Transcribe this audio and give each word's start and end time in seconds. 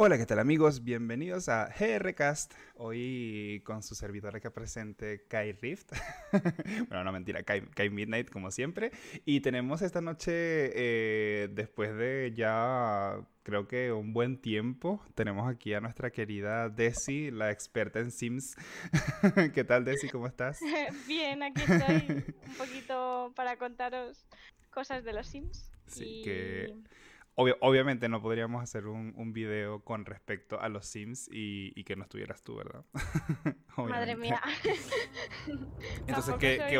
Hola, 0.00 0.16
¿qué 0.16 0.26
tal 0.26 0.38
amigos? 0.38 0.84
Bienvenidos 0.84 1.48
a 1.48 1.74
GRCast. 1.76 2.54
Hoy 2.76 3.60
con 3.64 3.82
su 3.82 3.96
servidora 3.96 4.38
que 4.38 4.48
presente 4.48 5.26
Kai 5.26 5.50
Rift. 5.54 5.90
bueno, 6.88 7.02
no 7.02 7.10
mentira, 7.10 7.42
Kai, 7.42 7.90
Midnight 7.90 8.30
como 8.30 8.52
siempre. 8.52 8.92
Y 9.24 9.40
tenemos 9.40 9.82
esta 9.82 10.00
noche, 10.00 10.30
eh, 10.32 11.48
después 11.50 11.96
de 11.96 12.32
ya 12.36 13.26
creo 13.42 13.66
que 13.66 13.90
un 13.90 14.12
buen 14.12 14.40
tiempo, 14.40 15.02
tenemos 15.16 15.50
aquí 15.50 15.74
a 15.74 15.80
nuestra 15.80 16.12
querida 16.12 16.68
Desi, 16.68 17.32
la 17.32 17.50
experta 17.50 17.98
en 17.98 18.12
Sims. 18.12 18.54
¿Qué 19.52 19.64
tal 19.64 19.84
Desi? 19.84 20.08
¿Cómo 20.10 20.28
estás? 20.28 20.60
Bien, 21.08 21.42
aquí 21.42 21.60
estoy 21.60 22.24
un 22.46 22.54
poquito 22.56 23.32
para 23.34 23.56
contaros 23.56 24.28
cosas 24.70 25.02
de 25.02 25.12
los 25.12 25.26
Sims. 25.26 25.72
Sí, 25.88 26.22
que 26.22 26.72
obviamente 27.60 28.08
no 28.08 28.20
podríamos 28.20 28.62
hacer 28.62 28.86
un, 28.86 29.14
un, 29.16 29.32
video 29.32 29.80
con 29.84 30.04
respecto 30.04 30.60
a 30.60 30.68
los 30.68 30.86
Sims 30.86 31.28
y, 31.30 31.84
que 31.84 31.94
no 31.94 32.02
estuvieras 32.02 32.42
tú, 32.42 32.56
¿verdad? 32.56 32.84
Madre 33.76 34.16
mía. 34.16 34.42
Entonces, 36.06 36.34
¿qué, 36.40 36.78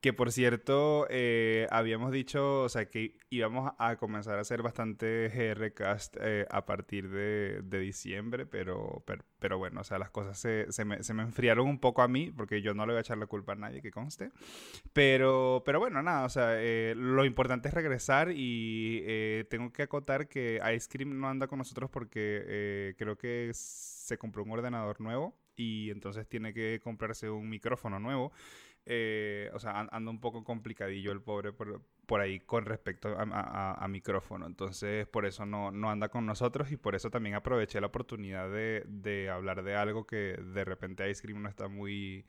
que 0.00 0.14
por 0.14 0.32
cierto, 0.32 1.06
eh, 1.10 1.66
habíamos 1.70 2.10
dicho, 2.10 2.62
o 2.62 2.68
sea, 2.70 2.88
que 2.88 3.18
íbamos 3.28 3.72
a 3.78 3.96
comenzar 3.96 4.38
a 4.38 4.40
hacer 4.40 4.62
bastante 4.62 5.28
GRcast 5.28 6.16
eh, 6.20 6.46
a 6.50 6.64
partir 6.64 7.10
de, 7.10 7.62
diciembre, 7.80 8.46
pero, 8.46 9.04
pero, 9.38 9.58
bueno, 9.58 9.82
o 9.82 9.84
sea, 9.84 9.98
las 9.98 10.10
cosas 10.10 10.38
se, 10.38 10.72
se, 10.72 10.86
me, 10.86 11.02
se, 11.02 11.12
me, 11.12 11.22
enfriaron 11.22 11.68
un 11.68 11.78
poco 11.80 12.00
a 12.00 12.08
mí, 12.08 12.30
porque 12.30 12.62
yo 12.62 12.72
no 12.72 12.86
le 12.86 12.92
voy 12.92 12.98
a 12.98 13.00
echar 13.00 13.18
la 13.18 13.26
culpa 13.26 13.52
a 13.52 13.56
nadie 13.56 13.82
que 13.82 13.90
conste. 13.90 14.30
Pero, 14.94 15.62
pero 15.66 15.80
bueno, 15.80 16.02
nada, 16.02 16.24
o 16.24 16.30
sea, 16.30 16.52
eh, 16.54 16.94
lo 16.96 17.26
importante 17.26 17.68
es 17.68 17.74
regresar 17.74 18.30
y 18.34 19.44
tengo 19.50 19.70
que 19.72 19.82
acotar 19.82 20.28
que 20.28 20.60
Ice 20.74 20.88
Cream 20.90 21.20
no 21.20 21.28
anda 21.28 21.46
con 21.46 21.58
nosotros 21.58 21.90
porque 21.90 22.94
creo 22.96 23.16
que 23.16 23.50
se 23.52 24.16
compró 24.16 24.44
un 24.44 24.52
ordenador 24.52 25.00
nuevo 25.00 25.36
y 25.60 25.90
entonces 25.90 26.26
tiene 26.26 26.54
que 26.54 26.80
comprarse 26.82 27.28
un 27.28 27.48
micrófono 27.48 28.00
nuevo. 28.00 28.32
Eh, 28.86 29.50
o 29.52 29.58
sea, 29.58 29.88
anda 29.90 30.10
un 30.10 30.20
poco 30.20 30.42
complicadillo 30.42 31.12
el 31.12 31.20
pobre 31.20 31.52
por, 31.52 31.82
por 32.06 32.20
ahí 32.20 32.40
con 32.40 32.64
respecto 32.64 33.14
a, 33.16 33.86
micrófono. 33.88 34.46
Entonces, 34.46 35.06
por 35.06 35.26
eso 35.26 35.46
no, 35.46 35.70
no, 35.70 35.90
anda 35.90 36.08
con 36.08 36.26
nosotros 36.26 36.72
y 36.72 36.76
por 36.76 36.94
eso 36.94 37.10
también 37.10 37.34
aproveché 37.34 37.80
la 37.80 37.88
oportunidad 37.88 38.50
de, 38.50 38.84
de 38.86 39.30
hablar 39.30 39.62
de 39.62 39.76
algo 39.76 40.06
que 40.06 40.36
de 40.38 40.64
repente 40.64 41.08
Ice 41.10 41.22
Cream 41.22 41.42
no 41.42 41.48
está 41.48 41.68
muy 41.68 42.24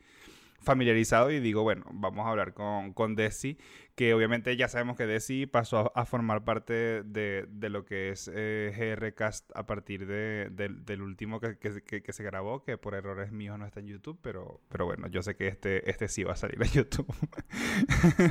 familiarizado 0.62 1.30
y 1.30 1.40
digo, 1.40 1.62
bueno, 1.62 1.84
vamos 1.92 2.26
a 2.26 2.30
hablar 2.30 2.54
con, 2.54 2.92
con 2.92 3.14
Desi, 3.14 3.58
que 3.94 4.14
obviamente 4.14 4.56
ya 4.56 4.68
sabemos 4.68 4.96
que 4.96 5.06
Desi 5.06 5.46
pasó 5.46 5.92
a, 5.94 6.04
formar 6.04 6.44
parte 6.44 7.02
de, 7.02 7.46
de, 7.48 7.68
lo 7.68 7.84
que 7.84 8.10
es 8.10 8.30
eh, 8.32 8.72
GRCast 8.76 9.50
a 9.54 9.66
partir 9.66 10.06
de, 10.06 10.48
del 10.50 11.02
último 11.02 11.40
que, 11.40 11.58
que, 11.58 12.12
se 12.12 12.22
grabó, 12.24 12.62
que 12.62 12.78
por 12.78 12.94
errores 12.94 13.32
míos 13.32 13.58
no 13.58 13.66
está 13.66 13.80
en 13.80 13.86
YouTube, 13.86 14.18
pero, 14.22 14.60
pero 14.68 14.86
bueno, 14.86 15.08
yo 15.08 15.22
sé 15.22 15.36
que 15.36 15.48
este, 15.48 15.88
este 15.90 16.08
sí 16.08 16.24
va 16.24 16.32
a 16.32 16.36
salir 16.36 16.62
a 16.62 16.66
YouTube. 16.72 17.06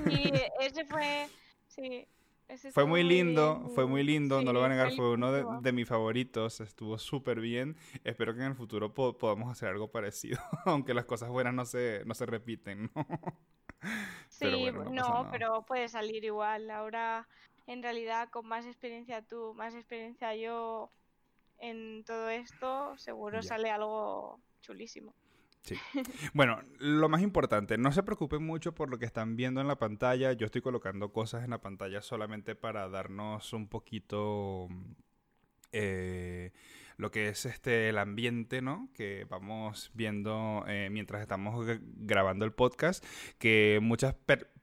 Y 0.10 0.32
ese 0.64 0.86
fue, 0.86 1.28
sí, 1.68 2.08
fue 2.72 2.86
muy 2.86 3.04
lindo, 3.04 3.70
fue 3.74 3.86
muy 3.86 4.04
lindo, 4.04 4.42
no 4.42 4.54
lo 4.54 4.60
voy 4.60 4.68
a 4.68 4.70
negar, 4.70 4.92
fue 4.92 5.12
uno 5.12 5.32
de, 5.32 5.72
mis 5.72 5.88
favoritos, 5.88 6.60
estuvo 6.62 6.98
súper 6.98 7.40
bien. 7.40 7.76
Espero 8.04 8.34
que 8.34 8.42
en 8.42 8.48
el 8.48 8.56
futuro 8.56 8.94
podamos 8.94 9.52
hacer 9.52 9.70
algo 9.70 9.92
parecido, 9.92 10.40
aunque 10.66 10.94
las 10.94 11.06
cosas 11.06 11.30
buenas 11.30 11.54
no 11.54 11.66
se, 11.66 12.04
no 12.06 12.14
se 12.14 12.26
repiten, 12.26 12.92
¿no? 12.96 13.06
Sí, 14.30 14.72
no, 14.92 15.28
pero 15.32 15.66
puede 15.66 15.88
salir 15.88 16.24
igual. 16.24 16.70
Ahora, 16.70 17.28
en 17.66 17.82
realidad, 17.82 18.30
con 18.30 18.48
más 18.48 18.66
experiencia 18.66 19.24
tú, 19.24 19.54
más 19.56 19.74
experiencia 19.74 20.36
yo 20.36 20.92
en 21.58 22.04
todo 22.04 22.30
esto, 22.30 22.96
seguro 22.98 23.42
sale 23.42 23.72
algo 23.72 24.40
chulísimo. 24.62 25.14
Sí. 25.62 25.76
Bueno, 26.34 26.60
lo 26.80 27.08
más 27.10 27.22
importante, 27.22 27.78
no 27.78 27.92
se 27.92 28.04
preocupen 28.04 28.44
mucho 28.44 28.74
por 28.74 28.90
lo 28.90 28.98
que 28.98 29.06
están 29.06 29.36
viendo 29.36 29.62
en 29.62 29.68
la 29.68 29.78
pantalla. 29.78 30.34
Yo 30.34 30.46
estoy 30.46 30.62
colocando 30.62 31.12
cosas 31.12 31.44
en 31.44 31.52
la 31.52 31.62
pantalla 31.62 32.02
solamente 32.02 32.56
para 32.56 32.90
darnos 32.90 33.54
un 33.54 33.68
poquito 33.68 34.68
eh, 35.72 36.52
lo 36.98 37.12
que 37.12 37.30
es 37.30 37.46
este 37.46 37.90
el 37.90 37.98
ambiente, 37.98 38.62
¿no? 38.62 38.90
Que 38.94 39.26
vamos 39.30 39.92
viendo 39.94 40.64
eh, 40.68 40.90
mientras 40.92 41.22
estamos 41.22 41.66
grabando 41.80 42.46
el 42.46 42.54
podcast. 42.54 43.04
Que 43.38 43.80
muchas 43.82 44.16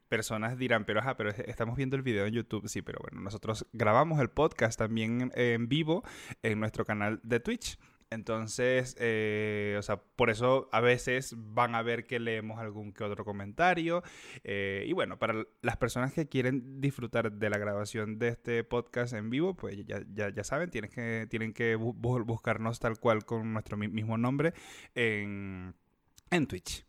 personas 0.08 0.58
dirán, 0.58 0.84
pero 0.84 1.00
ajá, 1.00 1.16
pero 1.16 1.31
estamos 1.31 1.76
viendo 1.76 1.97
el 1.97 2.03
video 2.03 2.26
en 2.26 2.34
YouTube. 2.34 2.69
Sí, 2.69 2.82
pero 2.82 2.98
bueno, 3.03 3.20
nosotros 3.20 3.66
grabamos 3.72 4.20
el 4.20 4.31
podcast 4.31 4.78
también 4.78 5.32
en 5.34 5.69
vivo 5.69 6.03
en 6.42 6.60
nuestro 6.60 6.84
canal 6.84 7.20
de 7.22 7.41
Twitch. 7.41 7.78
Entonces, 8.10 8.96
eh, 8.98 9.76
o 9.78 9.82
sea, 9.82 10.00
por 10.00 10.30
eso 10.30 10.69
a 10.72 10.80
veces 10.80 11.34
van 11.36 11.74
a 11.74 11.82
ver 11.82 12.06
que 12.06 12.19
leemos 12.19 12.58
algún 12.58 12.92
que 12.92 13.04
otro 13.04 13.24
comentario. 13.24 14.02
Eh, 14.44 14.84
y 14.86 14.92
bueno, 14.92 15.19
para 15.19 15.44
las 15.60 15.76
personas 15.76 16.12
que 16.14 16.26
quieren 16.26 16.80
disfrutar 16.80 17.32
de 17.32 17.50
la 17.50 17.58
grabación 17.58 18.19
de 18.19 18.28
este 18.28 18.64
podcast 18.64 19.12
en 19.12 19.28
vivo, 19.28 19.54
pues 19.54 19.76
ya, 19.86 20.02
ya, 20.08 20.44
saben, 20.44 20.70
tienen 20.70 20.91
que, 20.91 21.26
tienen 21.28 21.52
que 21.52 21.76
buscarnos 21.76 22.80
tal 22.80 22.98
cual 22.98 23.26
con 23.26 23.52
nuestro 23.52 23.76
mismo 23.76 24.16
nombre 24.16 24.54
en, 24.94 25.75
en 26.30 26.46
Twitch. 26.46 26.86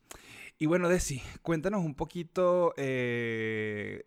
Y 0.57 0.65
bueno, 0.65 0.89
Desi, 0.89 1.21
cuéntanos 1.41 1.85
un 1.85 1.95
poquito 1.95 2.73
eh, 2.75 4.05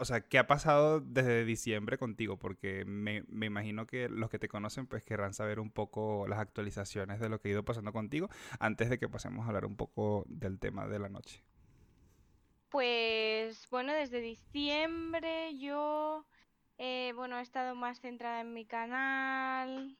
o 0.00 0.04
sea, 0.06 0.22
¿qué 0.22 0.38
ha 0.38 0.46
pasado 0.46 1.00
desde 1.00 1.44
diciembre 1.44 1.98
contigo? 1.98 2.38
Porque 2.38 2.84
me, 2.86 3.22
imagino 3.28 3.86
que 3.86 4.08
los 4.08 4.30
que 4.30 4.38
te 4.38 4.48
conocen 4.48 4.86
pues 4.86 5.04
querrán 5.04 5.34
saber 5.34 5.60
un 5.60 5.70
poco 5.70 6.26
las 6.26 6.38
actualizaciones 6.38 7.20
de 7.20 7.28
lo 7.28 7.38
que 7.38 7.48
ha 7.48 7.52
ido 7.52 7.64
pasando 7.64 7.92
contigo 7.92 8.30
antes 8.58 8.88
de 8.88 8.98
que 8.98 9.10
pasemos 9.10 9.44
a 9.44 9.48
hablar 9.48 9.66
un 9.66 9.76
poco 9.76 10.24
del 10.26 10.58
tema 10.58 10.88
de 10.88 10.98
la 10.98 11.10
noche. 11.10 11.44
Pues 12.70 13.68
bueno, 13.70 13.92
desde 13.92 14.20
diciembre 14.20 15.58
yo, 15.58 16.24
eh, 16.78 17.12
bueno, 17.14 17.38
he 17.38 17.42
estado 17.42 17.74
más 17.74 18.00
centrada 18.00 18.40
en 18.40 18.54
mi 18.54 18.64
canal 18.64 19.98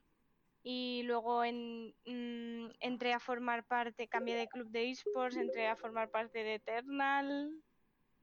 y 0.62 1.02
luego 1.04 1.44
en, 1.44 1.94
mm, 2.06 2.70
entré 2.80 3.12
a 3.12 3.20
formar 3.20 3.64
parte, 3.66 4.08
cambié 4.08 4.36
de 4.36 4.48
club 4.48 4.70
de 4.70 4.90
esports, 4.90 5.36
entré 5.36 5.68
a 5.68 5.76
formar 5.76 6.10
parte 6.10 6.42
de 6.42 6.54
Eternal 6.54 7.52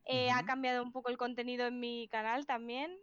eh, 0.10 0.32
ha 0.32 0.44
cambiado 0.46 0.82
un 0.84 0.94
poco 0.94 1.10
el 1.10 1.18
contenido 1.18 1.68
en 1.68 1.80
mi 1.82 2.08
canal 2.08 2.46
también, 2.46 2.98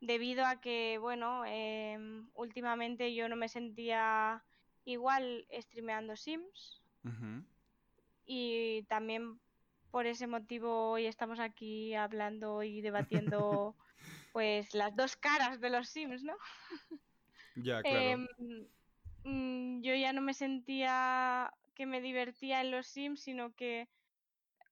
debido 0.00 0.46
a 0.46 0.60
que, 0.60 0.98
bueno, 0.98 1.44
em, 1.46 2.28
últimamente 2.34 3.12
yo 3.12 3.28
no 3.28 3.34
me 3.34 3.48
sentía 3.48 4.44
igual 4.84 5.46
streameando 5.52 6.16
Sims. 6.16 6.82
Y 8.24 8.82
también 8.84 9.38
por 9.90 10.06
ese 10.06 10.26
motivo 10.26 10.90
hoy 10.90 11.06
estamos 11.06 11.38
aquí 11.38 11.94
hablando 11.94 12.62
y 12.62 12.80
debatiendo 12.80 13.76
pues 14.32 14.74
las 14.74 14.94
dos 14.94 15.16
caras 15.16 15.60
de 15.60 15.70
los 15.70 15.88
Sims, 15.88 16.22
¿no? 16.22 16.34
Ya, 17.56 17.82
claro. 17.82 17.98
Em, 17.98 18.68
mm, 19.24 19.82
yo 19.82 19.94
ya 19.94 20.12
no 20.12 20.20
me 20.20 20.34
sentía 20.34 21.52
que 21.74 21.86
me 21.86 22.00
divertía 22.00 22.60
en 22.60 22.70
los 22.70 22.86
Sims, 22.86 23.20
sino 23.20 23.54
que 23.54 23.88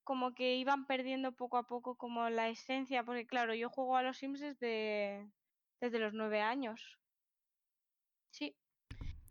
como 0.05 0.35
que 0.35 0.57
iban 0.57 0.87
perdiendo 0.87 1.33
poco 1.33 1.57
a 1.57 1.67
poco 1.67 1.97
como 1.97 2.31
la 2.31 2.49
esencia, 2.49 3.05
porque 3.05 3.27
claro, 3.27 3.55
yo 3.55 3.71
juego 3.71 3.97
a 3.97 4.03
los 4.03 4.19
Sims 4.19 4.41
desde, 4.41 5.29
desde 5.81 5.99
los 5.99 6.13
nueve 6.13 6.41
años. 6.41 6.99
Sí. 8.31 8.57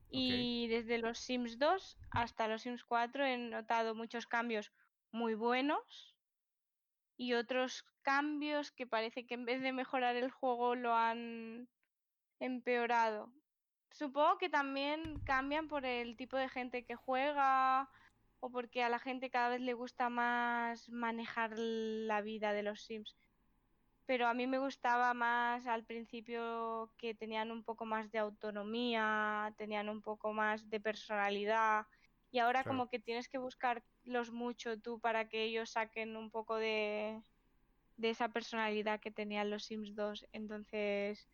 Y 0.10 0.68
desde 0.68 1.00
los 1.00 1.18
Sims 1.20 1.58
2 1.58 1.98
hasta 2.12 2.48
los 2.48 2.62
Sims 2.62 2.84
4 2.84 3.26
he 3.26 3.38
notado 3.38 3.96
muchos 3.96 4.28
cambios 4.28 4.72
muy 5.12 5.34
buenos 5.34 6.16
y 7.18 7.34
otros 7.34 7.84
cambios 8.02 8.72
que 8.72 8.86
parece 8.86 9.26
que 9.26 9.34
en 9.34 9.46
vez 9.46 9.62
de 9.62 9.72
mejorar 9.72 10.16
el 10.16 10.30
juego 10.30 10.76
lo 10.76 10.94
han 10.94 11.68
empeorado. 12.40 13.32
Supongo 13.92 14.38
que 14.38 14.50
también 14.50 15.20
cambian 15.26 15.68
por 15.68 15.86
el 15.86 16.18
tipo 16.18 16.36
de 16.38 16.50
gente 16.50 16.84
que 16.84 16.96
juega, 16.96 17.90
o 18.44 18.50
porque 18.50 18.84
a 18.84 18.90
la 18.90 19.00
gente 19.00 19.30
cada 19.30 19.48
vez 19.48 19.62
le 19.62 19.74
gusta 19.74 20.10
más 20.10 20.90
manejar 20.90 21.58
la 21.58 22.20
vida 22.20 22.52
de 22.52 22.62
los 22.62 22.84
Sims. 22.84 23.16
Pero 24.06 24.28
a 24.28 24.34
mí 24.34 24.48
me 24.48 24.60
gustaba 24.60 25.14
más 25.14 25.66
al 25.66 25.86
principio 25.86 26.92
que 26.98 27.16
tenían 27.16 27.52
un 27.52 27.64
poco 27.64 27.86
más 27.86 28.12
de 28.12 28.20
autonomía, 28.20 29.54
tenían 29.58 29.88
un 29.88 30.02
poco 30.02 30.34
más 30.34 30.70
de 30.70 30.82
personalidad. 30.82 31.86
Y 32.32 32.40
ahora 32.40 32.66
como 32.66 32.90
que 32.90 33.00
tienes 33.00 33.30
que 33.30 33.38
buscarlos 33.38 34.32
mucho 34.32 34.78
tú 34.78 35.00
para 35.00 35.30
que 35.30 35.44
ellos 35.44 35.70
saquen 35.70 36.18
un 36.18 36.30
poco 36.30 36.58
de, 36.58 37.22
de 37.96 38.10
esa 38.10 38.28
personalidad 38.28 39.00
que 39.00 39.12
tenían 39.12 39.52
los 39.52 39.64
Sims 39.64 39.96
2. 39.96 40.28
Entonces, 40.34 41.30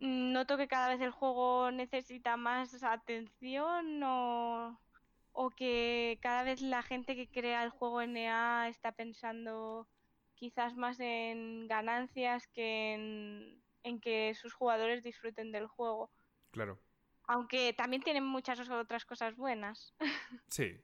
noto 0.00 0.56
que 0.56 0.66
cada 0.66 0.88
vez 0.88 1.00
el 1.00 1.12
juego 1.12 1.70
necesita 1.70 2.36
más 2.36 2.82
atención 2.82 4.02
o 4.02 4.80
o 5.40 5.50
que 5.50 6.18
cada 6.20 6.42
vez 6.42 6.60
la 6.62 6.82
gente 6.82 7.14
que 7.14 7.28
crea 7.28 7.62
el 7.62 7.70
juego 7.70 8.04
NA 8.04 8.68
está 8.68 8.90
pensando 8.90 9.86
quizás 10.34 10.74
más 10.74 10.98
en 10.98 11.68
ganancias 11.68 12.48
que 12.48 13.60
en, 13.84 14.00
que 14.00 14.34
sus 14.34 14.52
jugadores 14.52 15.04
disfruten 15.04 15.52
del 15.52 15.68
juego. 15.68 16.10
Claro. 16.50 16.80
Aunque 17.28 17.72
también 17.72 18.02
tienen 18.02 18.24
muchas 18.26 18.68
otras 18.68 19.04
cosas 19.04 19.36
buenas. 19.36 19.94
Sí. 20.48 20.76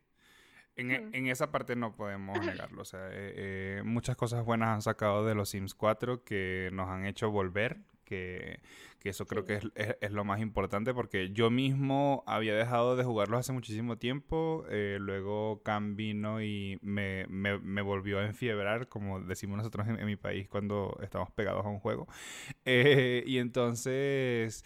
En, 0.76 0.90
e, 0.92 1.00
hmm. 1.00 1.14
en 1.14 1.26
esa 1.26 1.50
parte 1.50 1.74
no 1.74 1.96
podemos 1.96 2.38
negarlo. 2.70 2.82
O 2.82 2.84
sea, 2.84 3.08
eh, 3.08 3.34
eh, 3.36 3.82
muchas 3.84 4.14
cosas 4.16 4.44
buenas 4.44 4.68
han 4.68 4.82
sacado 4.82 5.26
de 5.26 5.34
los 5.34 5.48
Sims 5.48 5.74
4 5.74 6.22
que 6.22 6.70
nos 6.72 6.88
han 6.88 7.06
hecho 7.06 7.28
volver. 7.32 7.78
Que, 8.04 8.60
que 9.00 9.08
eso 9.10 9.26
creo 9.26 9.44
que 9.44 9.54
es, 9.54 9.64
es, 10.00 10.10
lo 10.12 10.24
más 10.24 10.40
importante 10.40 10.94
porque 10.94 11.30
yo 11.30 11.50
mismo 11.50 12.22
había 12.26 12.54
dejado 12.54 12.96
de 12.96 13.04
jugarlos 13.04 13.40
hace 13.40 13.52
muchísimo 13.52 13.96
tiempo. 13.98 14.64
Eh, 14.70 14.98
luego 15.00 15.62
Cam 15.62 15.96
vino 15.96 16.42
y 16.42 16.78
me, 16.82 17.26
me, 17.28 17.58
me, 17.58 17.82
volvió 17.82 18.18
a 18.18 18.26
enfiebrar, 18.26 18.88
como 18.88 19.20
decimos 19.20 19.56
nosotros 19.58 19.88
en, 19.88 19.98
en 19.98 20.06
mi 20.06 20.16
país 20.16 20.48
cuando 20.48 20.98
estamos 21.02 21.30
pegados 21.32 21.64
a 21.64 21.68
un 21.68 21.80
juego. 21.80 22.06
y 22.64 23.38
entonces 23.38 24.64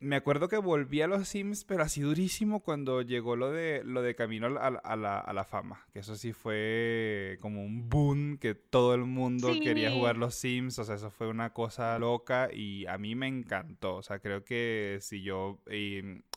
me 0.00 0.16
acuerdo 0.16 0.48
que 0.48 0.58
volví 0.58 1.00
a 1.00 1.06
los 1.06 1.28
Sims, 1.28 1.64
pero 1.64 1.82
así 1.82 2.00
durísimo 2.00 2.60
cuando 2.60 3.02
llegó 3.02 3.36
lo 3.36 3.50
de, 3.50 3.82
lo 3.84 4.02
de 4.02 4.14
Camino 4.14 4.46
a, 4.46 4.96
la, 4.96 5.44
Fama. 5.44 5.86
Que 5.92 6.00
eso 6.00 6.16
sí 6.16 6.32
fue 6.32 7.38
como 7.40 7.64
un 7.64 7.88
boom, 7.88 8.38
que 8.38 8.54
todo 8.54 8.94
el 8.94 9.04
mundo 9.04 9.52
quería 9.62 9.90
jugar 9.90 10.16
los 10.16 10.34
Sims. 10.34 10.78
O 10.78 10.84
sea, 10.84 10.96
eso 10.96 11.10
fue 11.10 11.28
una 11.28 11.52
cosa 11.52 11.98
loca 11.98 12.50
y 12.52 12.86
a 12.86 12.98
mí 12.98 13.14
me 13.14 13.28
encantó. 13.28 13.96
O 13.96 14.02
sea, 14.02 14.18
creo 14.18 14.44
que 14.44 14.98
si 15.00 15.22
yo... 15.22 15.60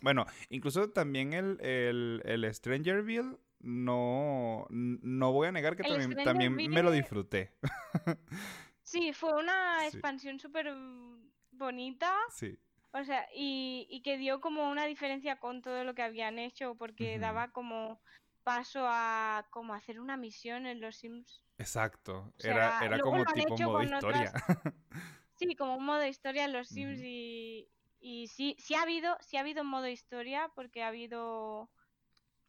bueno, 0.01 0.25
incluso 0.49 0.89
también 0.89 1.33
el, 1.33 1.59
el, 1.61 2.21
el 2.25 2.53
Strangerville, 2.53 3.37
no, 3.59 4.67
no 4.69 5.31
voy 5.33 5.47
a 5.47 5.51
negar 5.51 5.75
que 5.75 5.83
también, 5.83 6.23
también 6.23 6.55
me 6.55 6.83
lo 6.83 6.91
disfruté. 6.91 7.51
sí, 8.83 9.11
fue 9.11 9.33
una 9.33 9.85
expansión 9.85 10.39
súper 10.39 10.73
bonita. 11.51 12.15
Sí 12.31 12.57
o 12.91 13.03
sea, 13.03 13.27
y, 13.33 13.87
y, 13.89 14.01
que 14.01 14.17
dio 14.17 14.41
como 14.41 14.69
una 14.69 14.85
diferencia 14.85 15.37
con 15.37 15.61
todo 15.61 15.83
lo 15.83 15.93
que 15.93 16.01
habían 16.01 16.39
hecho, 16.39 16.75
porque 16.75 17.19
daba 17.19 17.51
como 17.51 18.01
paso 18.43 18.85
a 18.87 19.45
como 19.51 19.73
hacer 19.73 19.99
una 19.99 20.17
misión 20.17 20.65
en 20.65 20.81
los 20.81 20.97
Sims. 20.97 21.43
Exacto, 21.57 22.33
era, 22.39 22.79
era 22.83 22.99
como 22.99 23.23
tipo 23.25 23.57
modo 23.57 23.83
historia. 23.83 24.33
Sí, 25.35 25.55
como 25.55 25.77
un 25.77 25.85
modo 25.85 26.05
historia 26.05 26.43
en 26.43 26.51
los 26.51 26.67
Sims 26.67 26.99
y, 27.01 27.69
y 28.01 28.27
sí, 28.27 28.57
sí 28.59 28.73
ha 28.73 28.81
habido, 28.81 29.15
sí 29.21 29.37
ha 29.37 29.39
habido 29.39 29.61
un 29.61 29.69
modo 29.69 29.87
historia, 29.87 30.51
porque 30.53 30.83
ha 30.83 30.89
habido 30.89 31.69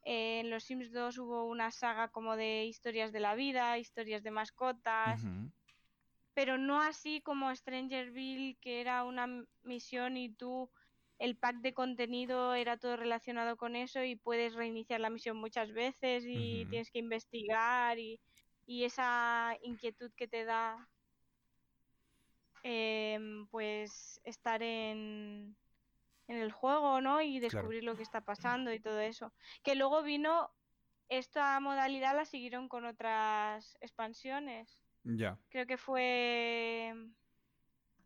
eh, 0.02 0.40
en 0.40 0.50
los 0.50 0.64
Sims 0.64 0.90
2 0.90 1.18
hubo 1.18 1.44
una 1.44 1.70
saga 1.70 2.08
como 2.08 2.34
de 2.34 2.64
historias 2.64 3.12
de 3.12 3.20
la 3.20 3.36
vida, 3.36 3.78
historias 3.78 4.24
de 4.24 4.32
mascotas 4.32 5.22
pero 6.40 6.56
no 6.56 6.80
así 6.80 7.20
como 7.20 7.54
Strangerville, 7.54 8.56
que 8.62 8.80
era 8.80 9.04
una 9.04 9.44
misión 9.62 10.16
y 10.16 10.30
tú 10.30 10.70
el 11.18 11.36
pack 11.36 11.56
de 11.56 11.74
contenido 11.74 12.54
era 12.54 12.78
todo 12.78 12.96
relacionado 12.96 13.58
con 13.58 13.76
eso 13.76 14.02
y 14.02 14.16
puedes 14.16 14.54
reiniciar 14.54 15.00
la 15.00 15.10
misión 15.10 15.36
muchas 15.36 15.70
veces 15.74 16.24
y 16.26 16.64
tienes 16.70 16.90
que 16.90 17.00
investigar 17.00 17.98
y, 17.98 18.18
esa 18.66 19.54
inquietud 19.60 20.10
que 20.16 20.28
te 20.28 20.46
da 20.46 20.88
em, 22.62 23.46
pues 23.48 24.18
estar 24.24 24.62
en, 24.62 25.54
en 26.26 26.36
el 26.38 26.52
juego, 26.52 27.02
¿no? 27.02 27.20
Y 27.20 27.38
descubrir 27.38 27.84
lo 27.84 27.96
que 27.96 28.02
está 28.02 28.22
pasando 28.22 28.72
y 28.72 28.80
todo 28.80 28.98
eso. 29.00 29.34
Que 29.62 29.74
luego 29.74 30.02
vino 30.02 30.50
esta 31.10 31.60
modalidad 31.60 32.16
la 32.16 32.24
siguieron 32.24 32.66
con 32.66 32.86
otras 32.86 33.76
expansiones. 33.82 34.89
Ya. 35.04 35.38
Creo 35.48 35.66
que 35.66 35.76
fue 35.76 36.94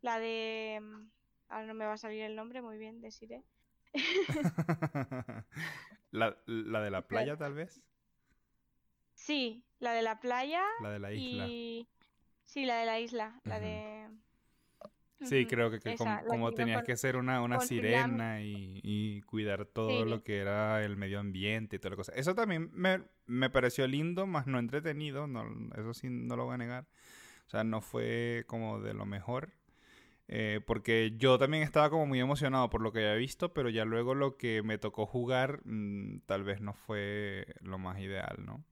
la 0.01 0.19
de. 0.19 0.81
Ahora 1.49 1.67
no 1.67 1.73
me 1.73 1.85
va 1.85 1.93
a 1.93 1.97
salir 1.97 2.21
el 2.23 2.35
nombre, 2.35 2.61
muy 2.61 2.77
bien, 2.77 3.01
deciré. 3.01 3.43
la, 6.11 6.37
la 6.45 6.81
de 6.81 6.91
la 6.91 7.01
playa, 7.07 7.37
tal 7.37 7.53
vez. 7.53 7.81
Sí, 9.13 9.63
la 9.79 9.93
de 9.93 10.01
la 10.01 10.19
playa. 10.19 10.63
La 10.81 10.91
de 10.91 10.99
la 10.99 11.13
isla. 11.13 11.47
Y... 11.47 11.87
Sí, 12.45 12.65
la 12.65 12.77
de 12.77 12.85
la 12.85 12.99
isla. 12.99 13.39
La 13.43 13.59
de. 13.59 14.09
Sí, 15.21 15.45
creo 15.45 15.71
que, 15.71 15.95
como, 16.27 16.51
tenías 16.51 16.83
que 16.83 16.97
ser 16.97 17.15
una, 17.15 17.41
una 17.41 17.61
sirena 17.61 18.41
y, 18.41 19.21
cuidar 19.25 19.65
todo 19.65 20.05
lo 20.05 20.23
que 20.23 20.39
era 20.39 20.83
el 20.83 20.97
medio 20.97 21.19
ambiente 21.19 21.77
y 21.77 21.79
toda 21.79 21.91
la 21.91 21.95
cosa. 21.95 22.11
Eso 22.15 22.35
también 22.35 22.69
me, 22.73 23.01
me 23.25 23.49
pareció 23.49 23.87
lindo, 23.87 24.27
más 24.27 24.45
no 24.47 24.59
entretenido, 24.59 25.27
no, 25.27 25.45
eso 25.75 25.93
sí 25.93 26.09
no 26.09 26.35
lo 26.35 26.45
voy 26.45 26.55
a 26.55 26.57
negar. 26.57 26.85
O 27.47 27.49
sea, 27.49 27.63
no 27.63 27.81
fue 27.81 28.43
como 28.47 28.79
de 28.81 28.93
lo 28.93 29.05
mejor. 29.05 29.51
Eh, 30.27 30.59
porque 30.65 31.13
yo 31.17 31.37
también 31.37 31.61
estaba 31.61 31.91
como 31.91 32.07
muy 32.07 32.19
emocionado 32.19 32.69
por 32.69 32.81
lo 32.81 32.91
que 32.91 32.99
había 32.99 33.13
visto, 33.13 33.53
pero 33.53 33.69
ya 33.69 33.85
luego 33.85 34.15
lo 34.15 34.37
que 34.37 34.63
me 34.63 34.79
tocó 34.79 35.05
jugar 35.05 35.61
mm, 35.65 36.21
tal 36.25 36.43
vez 36.43 36.61
no 36.61 36.73
fue 36.73 37.45
lo 37.61 37.77
más 37.77 37.99
ideal, 37.99 38.37
¿no? 38.43 38.63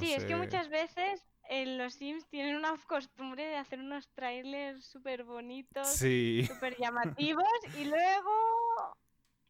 Sí, 0.00 0.12
es 0.12 0.24
que 0.24 0.34
muchas 0.34 0.70
veces 0.70 1.31
en 1.48 1.78
los 1.78 1.94
Sims 1.94 2.26
tienen 2.28 2.56
una 2.56 2.74
costumbre 2.86 3.44
de 3.44 3.56
hacer 3.56 3.80
unos 3.80 4.08
trailers 4.10 4.84
súper 4.84 5.24
bonitos, 5.24 5.88
súper 5.88 6.76
llamativos, 6.78 7.44
y 7.76 7.84
luego, 7.84 8.96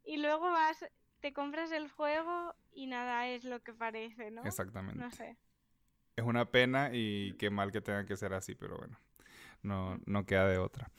y 0.04 0.16
luego 0.16 0.50
vas, 0.50 0.84
te 1.20 1.32
compras 1.32 1.70
el 1.72 1.88
juego 1.90 2.54
y 2.72 2.86
nada 2.86 3.28
es 3.28 3.44
lo 3.44 3.60
que 3.62 3.72
parece, 3.72 4.30
¿no? 4.30 4.44
Exactamente. 4.44 5.00
No 5.00 5.10
sé. 5.10 5.36
Es 6.16 6.24
una 6.24 6.50
pena 6.50 6.90
y 6.92 7.34
qué 7.38 7.50
mal 7.50 7.72
que 7.72 7.80
tenga 7.80 8.04
que 8.04 8.16
ser 8.16 8.34
así, 8.34 8.54
pero 8.54 8.76
bueno 8.76 8.98
no, 9.62 9.99
no 10.06 10.26
queda 10.26 10.49
de 10.49 10.59
otra. 10.59 10.91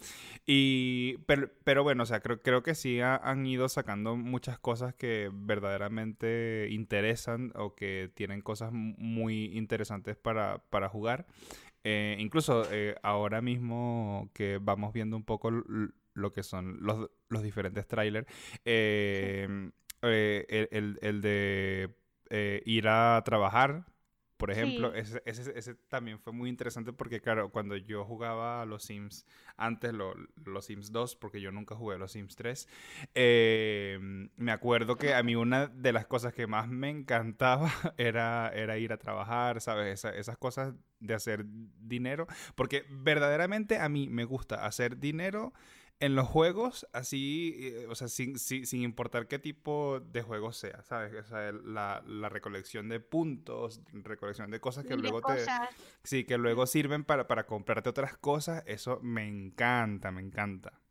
Y, 0.45 1.17
pero, 1.25 1.49
pero 1.63 1.83
bueno, 1.83 2.03
o 2.03 2.05
sea, 2.05 2.21
creo, 2.21 2.41
creo 2.41 2.63
que 2.63 2.75
sí 2.75 2.99
han 3.01 3.45
ido 3.45 3.69
sacando 3.69 4.15
muchas 4.15 4.59
cosas 4.59 4.93
que 4.95 5.29
verdaderamente 5.33 6.67
interesan 6.69 7.51
o 7.55 7.75
que 7.75 8.11
tienen 8.15 8.41
cosas 8.41 8.71
muy 8.73 9.45
interesantes 9.57 10.15
para, 10.15 10.59
para 10.69 10.89
jugar. 10.89 11.25
Eh, 11.83 12.15
incluso 12.19 12.63
eh, 12.71 12.95
ahora 13.03 13.41
mismo 13.41 14.29
que 14.33 14.57
vamos 14.61 14.93
viendo 14.93 15.17
un 15.17 15.25
poco 15.25 15.51
lo 15.51 16.31
que 16.31 16.43
son 16.43 16.77
los, 16.81 17.09
los 17.27 17.43
diferentes 17.43 17.85
trailers, 17.87 18.27
eh, 18.63 19.71
el, 20.01 20.97
el, 21.01 21.21
de 21.21 21.95
ir 22.65 22.87
a 22.87 23.21
trabajar 23.25 23.85
por 24.43 24.51
ejemplo, 24.51 24.93
ese, 24.93 25.21
ese, 25.23 25.73
también 25.87 26.19
fue 26.19 26.33
muy 26.33 26.49
interesante 26.49 26.91
porque, 26.91 27.21
claro, 27.21 27.49
cuando 27.49 27.77
yo 27.77 28.03
jugaba 28.03 28.61
a 28.61 28.65
los 28.65 28.83
Sims, 28.83 29.25
antes 29.55 29.93
los 29.93 30.65
Sims 30.65 30.91
2, 30.91 31.15
porque 31.15 31.39
yo 31.39 31.53
nunca 31.53 31.75
jugué 31.75 31.95
a 31.95 31.97
los 31.97 32.11
Sims 32.11 32.35
3, 32.35 32.67
em, 33.13 34.31
me 34.35 34.51
acuerdo 34.51 34.97
que 34.97 35.13
a 35.13 35.23
mí 35.23 35.37
una 35.37 35.67
de 35.67 35.93
las 35.93 36.07
cosas 36.07 36.33
que 36.33 36.45
más 36.45 36.67
me 36.67 36.89
encantaba 36.89 37.71
era, 37.97 38.51
era 38.53 38.77
ir 38.77 38.91
a 38.91 38.97
trabajar, 38.97 39.61
¿sabes? 39.61 40.03
esas 40.03 40.37
cosas 40.37 40.73
de 40.99 41.13
hacer 41.13 41.45
dinero, 41.79 42.27
porque 42.55 42.83
verdaderamente 42.89 43.79
a 43.79 43.87
mí 43.87 44.09
me 44.09 44.25
gusta 44.25 44.65
hacer 44.65 44.99
dinero 44.99 45.53
en 46.03 46.15
los 46.15 46.27
juegos, 46.27 46.85
así, 46.91 47.55
eh, 47.59 47.87
o 47.89 47.95
sea, 47.95 48.09
sin, 48.09 48.37
sin, 48.37 48.81
importar 48.81 49.29
qué 49.29 49.39
tipo 49.39 50.01
de 50.01 50.21
juego 50.21 50.51
sea, 50.51 50.83
¿sabes? 50.83 51.13
O 51.13 51.23
sea, 51.23 51.53
la, 51.53 52.03
la 52.05 52.27
recolección 52.27 52.89
de 52.89 52.99
puntos, 52.99 53.79
recolección 53.93 54.51
de 54.51 54.59
cosas 54.59 54.83
que 54.83 54.97
luego 54.97 55.21
te... 55.21 55.45
Sí, 56.03 56.25
que 56.25 56.37
luego 56.37 56.65
sirven 56.67 57.05
para, 57.05 57.29
para 57.29 57.45
comprarte 57.45 57.89
otras 57.89 58.17
cosas, 58.17 58.63
eso 58.65 58.99
me 59.01 59.25
encanta, 59.25 60.11
me 60.11 60.21
encanta. 60.21 60.82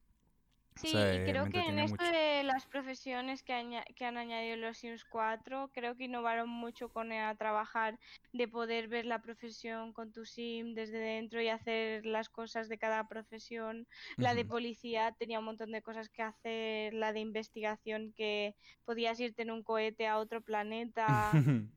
Sí, 0.76 0.88
y 0.88 1.25
creo 1.25 1.49
que 1.50 1.61
en 1.61 1.79
esto 1.79 2.02
de 2.02 2.43
las 2.45 2.67
profesiones 2.67 3.43
que, 3.43 3.83
que, 3.95 4.05
han 4.05 4.17
añadido 4.17 4.57
los 4.57 4.79
Sims 4.79 5.05
4, 5.05 5.71
creo 5.73 5.97
que 5.97 6.05
innovaron 6.05 6.49
mucho 6.49 6.88
con 6.88 7.12
a 7.12 7.35
trabajar, 7.37 7.99
de 8.33 8.49
poder 8.49 8.88
ver 8.88 9.05
la 9.05 9.21
profesión 9.21 9.93
con 9.93 10.12
tu 10.12 10.25
Sim 10.25 10.75
desde 10.75 10.99
dentro 10.99 11.43
y 11.43 11.49
hacer 11.49 12.07
las 12.07 12.29
cosas 12.29 12.69
de 12.69 12.79
cada 12.79 13.07
profesión. 13.07 13.87
La 14.17 14.35
de 14.35 14.45
policía 14.45 15.14
tenía 15.19 15.38
un 15.38 15.45
montón 15.45 15.73
de 15.73 15.83
cosas 15.83 16.09
que 16.09 16.23
hacer, 16.23 16.95
la 16.95 17.12
de 17.12 17.21
investigación 17.21 18.12
que 18.17 18.57
podías 18.85 19.21
irte 19.21 19.43
en 19.43 19.50
un 19.50 19.62
cohete 19.62 20.07
a 20.07 20.19
otro 20.19 20.41
planeta. 20.41 21.31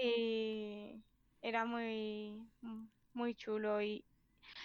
y 0.00 1.02
era 1.40 1.64
muy, 1.64 2.42
muy 3.14 3.34
chulo 3.34 3.80
y, 3.80 4.04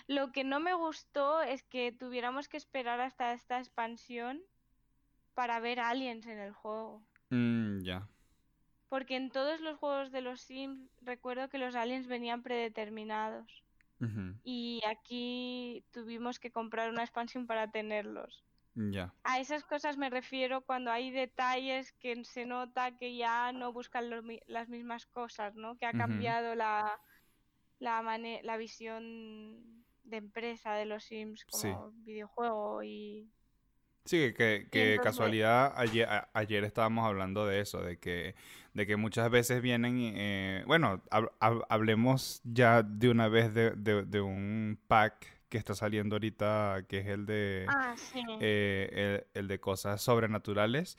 lo 0.08 0.32
que 0.32 0.44
no 0.44 0.60
me 0.60 0.74
gustó 0.74 1.42
es 1.42 1.64
que 1.64 1.92
tuviéramos 1.92 2.48
que 2.48 2.58
esperar 2.58 3.02
hasta 3.02 3.34
esta 3.34 3.60
expansión 3.60 4.42
para 5.34 5.60
ver 5.60 5.80
aliens 5.80 6.26
en 6.28 6.40
el 6.40 6.54
juego. 6.54 7.02
Mm, 7.30 7.82
ya. 7.84 8.08
Porque 8.90 9.16
en 9.16 9.30
todos 9.30 9.62
los 9.62 9.78
juegos 9.78 10.12
de 10.12 10.22
los 10.22 10.42
Sims 10.42 10.90
recuerdo 11.02 11.50
que 11.50 11.58
los 11.58 11.76
aliens 11.76 12.08
venían 12.08 12.44
predeterminados. 12.44 13.48
Y 14.44 14.82
aquí 14.88 15.86
tuvimos 15.92 16.40
que 16.40 16.50
comprar 16.50 16.90
una 16.90 17.04
expansión 17.04 17.46
para 17.46 17.70
tenerlos. 17.70 18.44
Ya. 18.74 19.14
A 19.24 19.40
esas 19.40 19.64
cosas 19.64 19.96
me 19.96 20.10
refiero 20.10 20.62
cuando 20.62 20.92
hay 20.92 21.12
detalles 21.12 21.92
que 21.94 22.24
se 22.26 22.48
nota 22.48 22.98
que 22.98 23.16
ya 23.16 23.52
no 23.52 23.72
buscan 23.72 24.10
las 24.48 24.70
mismas 24.70 25.06
cosas, 25.06 25.56
¿no? 25.56 25.78
Que 25.78 25.86
ha 25.86 25.94
cambiado 25.94 26.56
la, 26.56 27.00
la, 27.82 28.02
la 28.44 28.58
visión 28.58 29.84
de 30.04 30.18
empresa 30.18 30.74
de 30.74 30.86
los 30.86 31.04
Sims 31.04 31.46
como 31.46 31.92
videojuego 32.04 32.84
y... 32.84 33.30
Sí, 34.06 34.34
que, 34.34 35.00
casualidad, 35.04 35.74
ayer, 35.76 36.08
ayer 36.34 36.64
estábamos 36.64 37.06
hablando 37.06 37.46
de 37.46 37.60
eso, 37.60 37.82
de 37.82 38.00
que, 38.00 38.34
de 38.74 38.88
que 38.88 38.96
muchas 38.96 39.30
veces 39.30 39.62
vienen, 39.62 39.96
eh, 40.00 40.64
bueno, 40.66 41.04
hablemos 41.40 42.42
ya 42.44 42.82
de 42.82 43.10
una 43.10 43.28
vez 43.28 43.54
de, 43.54 44.22
un 44.22 44.80
pack 44.88 45.28
que 45.50 45.60
está 45.60 45.76
saliendo 45.76 46.16
ahorita, 46.16 46.86
que 46.88 47.00
es 47.00 47.08
el 47.08 47.28
de, 47.28 47.66
ah, 47.70 47.96
eh, 48.40 49.24
el, 49.36 49.48
de 49.48 49.60
cosas 49.60 50.02
sobrenaturales, 50.02 50.98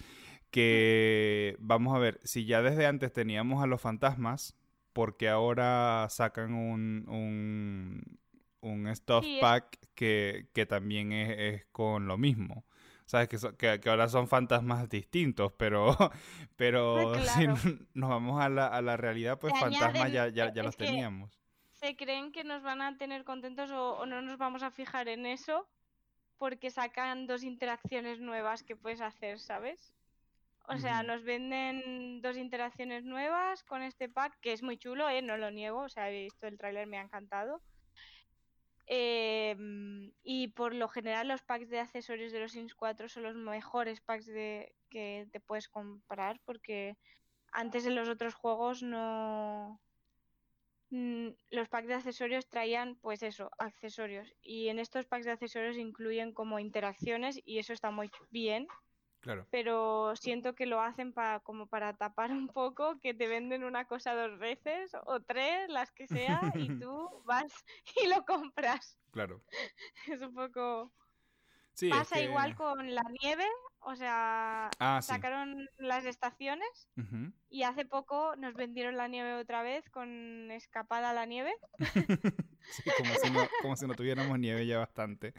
que 0.53 1.57
vamos 1.59 1.97
a 1.97 1.99
ver, 1.99 2.21
si 2.23 2.45
ya 2.45 2.63
desde 2.63 2.87
antes 2.87 3.13
teníamos 3.13 3.65
a 3.65 3.67
los 3.67 3.81
fantasmas, 3.81 4.57
porque 4.93 5.29
ahora 5.29 6.07
sacan 6.11 6.55
un, 6.55 7.09
un, 7.09 8.19
un 8.61 8.97
stuff 8.97 9.27
pack 9.41 9.79
que, 9.95 10.49
que 10.53 10.67
también 10.67 11.13
es, 11.13 11.65
con 11.73 12.07
lo 12.07 12.19
mismo. 12.19 12.65
Sabes 13.07 13.29
que, 13.29 13.81
que, 13.81 13.91
ahora 13.91 14.09
son 14.09 14.27
fantasmas 14.27 14.89
distintos, 14.89 15.53
pero, 15.59 15.97
pero 16.57 17.15
si 17.25 17.47
nos 17.95 18.11
vamos 18.11 18.41
a 18.41 18.49
la, 18.49 18.69
a 18.69 18.81
la 18.81 18.97
realidad, 18.97 19.39
pues 19.39 19.53
fantasmas 19.59 20.11
ya, 20.11 20.29
ya, 20.29 20.53
ya 20.53 20.63
los 20.63 20.77
teníamos. 20.77 21.39
Se 21.73 21.97
creen 21.97 22.31
que 22.31 22.45
nos 22.45 22.63
van 22.63 22.81
a 22.81 22.97
tener 22.97 23.25
contentos 23.25 23.71
o, 23.73 24.07
no 24.07 24.23
nos 24.23 24.39
vamos 24.39 24.63
a 24.63 24.71
fijar 24.71 25.09
en 25.09 25.27
eso 25.27 25.69
porque 26.39 26.71
sacan 26.71 27.27
dos 27.27 27.43
interacciones 27.43 28.21
nuevas 28.21 28.63
que 28.63 28.77
puedes 28.77 29.01
hacer, 29.01 29.41
¿sabes? 29.41 29.93
O 30.69 30.79
sea, 30.79 31.03
nos 31.03 31.25
venden 31.25 32.21
dos 32.23 32.37
interacciones 32.37 33.05
nuevas 33.05 33.63
con 33.65 33.83
este 33.83 34.09
pack, 34.09 34.39
que 34.41 34.53
es 34.53 34.63
muy 34.63 34.79
chulo, 34.79 35.09
¿eh? 35.09 35.21
No 35.21 35.37
lo 35.37 35.51
niego, 35.51 35.81
o 35.81 35.89
sea, 35.89 36.11
he 36.11 36.23
visto 36.23 36.47
el 36.47 36.57
tráiler, 36.57 36.87
me 36.87 36.99
ha 36.99 37.03
encantado. 37.03 37.61
Em, 38.87 40.13
y 40.23 40.49
por 40.49 40.75
lo 40.75 40.89
general 40.89 41.29
los 41.29 41.43
packs 41.43 41.69
de 41.71 41.81
accesorios 41.81 42.33
de 42.33 42.41
los 42.41 42.53
Sims 42.53 42.75
4 42.75 43.09
son 43.09 43.23
los 43.23 43.37
mejores 43.37 44.01
packs 44.01 44.27
de, 44.27 44.75
que 44.91 45.29
te 45.33 45.41
puedes 45.41 45.69
comprar 45.69 46.41
porque 46.45 46.97
antes 47.53 47.87
en 47.87 47.95
los 47.95 48.09
otros 48.09 48.35
juegos 48.35 48.83
no... 48.83 49.81
Mm, 50.91 51.29
los 51.51 51.69
packs 51.69 51.89
de 51.89 51.95
accesorios 51.95 52.49
traían 52.49 52.97
pues 52.97 53.23
eso, 53.23 53.51
accesorios. 53.59 54.35
Y 54.43 54.69
en 54.69 54.79
estos 54.79 55.07
packs 55.07 55.25
de 55.25 55.33
accesorios 55.33 55.77
incluyen 55.77 56.33
como 56.33 56.59
interacciones 56.59 57.41
y 57.45 57.59
eso 57.59 57.73
está 57.73 57.91
muy 57.91 58.11
bien 58.31 58.69
pero 59.51 60.15
siento 60.17 60.55
que 60.55 60.67
lo 60.67 60.81
hacen 60.81 61.13
para 61.13 61.41
como 61.41 61.67
para 61.67 61.95
tapar 61.95 62.31
un 62.31 62.49
poco, 62.49 62.99
que 63.01 63.15
te 63.15 63.29
venden 63.29 63.65
una 63.65 63.87
cosa 63.87 64.15
dos 64.15 64.39
veces 64.39 64.93
o 65.07 65.21
tres, 65.21 65.69
las 65.69 65.91
que 65.93 66.07
sea, 66.07 66.41
y 66.55 66.69
tú 66.81 67.23
vas 67.25 67.53
y 68.03 68.09
lo 68.09 68.25
compras. 68.25 68.99
Claro. 69.13 69.43
Es 70.09 70.21
un 70.21 70.35
poco... 70.35 70.93
Pasa 71.91 72.21
igual 72.21 72.55
con 72.55 72.95
la 72.95 73.03
nieve, 73.23 73.47
o 73.81 73.97
sea, 73.97 74.69
ah, 74.79 75.01
sacaron 75.01 75.67
las 75.79 76.05
estaciones 76.05 76.91
y 77.49 77.63
hace 77.63 77.87
poco 77.87 78.37
nos 78.37 78.53
vendieron 78.55 78.99
la 78.99 79.09
nieve 79.09 79.35
otra 79.35 79.63
vez 79.63 79.89
con 79.89 80.51
escapada 80.51 81.11
a 81.11 81.15
la 81.15 81.25
nieve. 81.25 81.51
como, 82.99 83.15
si 83.15 83.31
no, 83.31 83.41
como 83.63 83.77
si 83.77 83.87
no 83.87 83.95
tuviéramos 83.95 84.39
nieve 84.39 84.67
ya 84.67 84.81
bastante. 84.81 85.33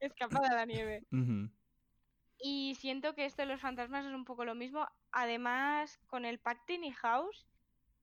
escapada 0.00 0.50
a 0.50 0.54
la 0.54 0.66
nieve. 0.66 1.04
Y 2.46 2.74
siento 2.74 3.14
que 3.14 3.24
esto 3.24 3.40
de 3.40 3.48
los 3.48 3.60
fantasmas 3.62 4.04
es 4.04 4.12
un 4.12 4.26
poco 4.26 4.44
lo 4.44 4.54
mismo. 4.54 4.86
Además, 5.12 5.98
con 6.06 6.26
el 6.26 6.38
Pack 6.38 6.66
Tiny 6.66 6.92
House 6.92 7.46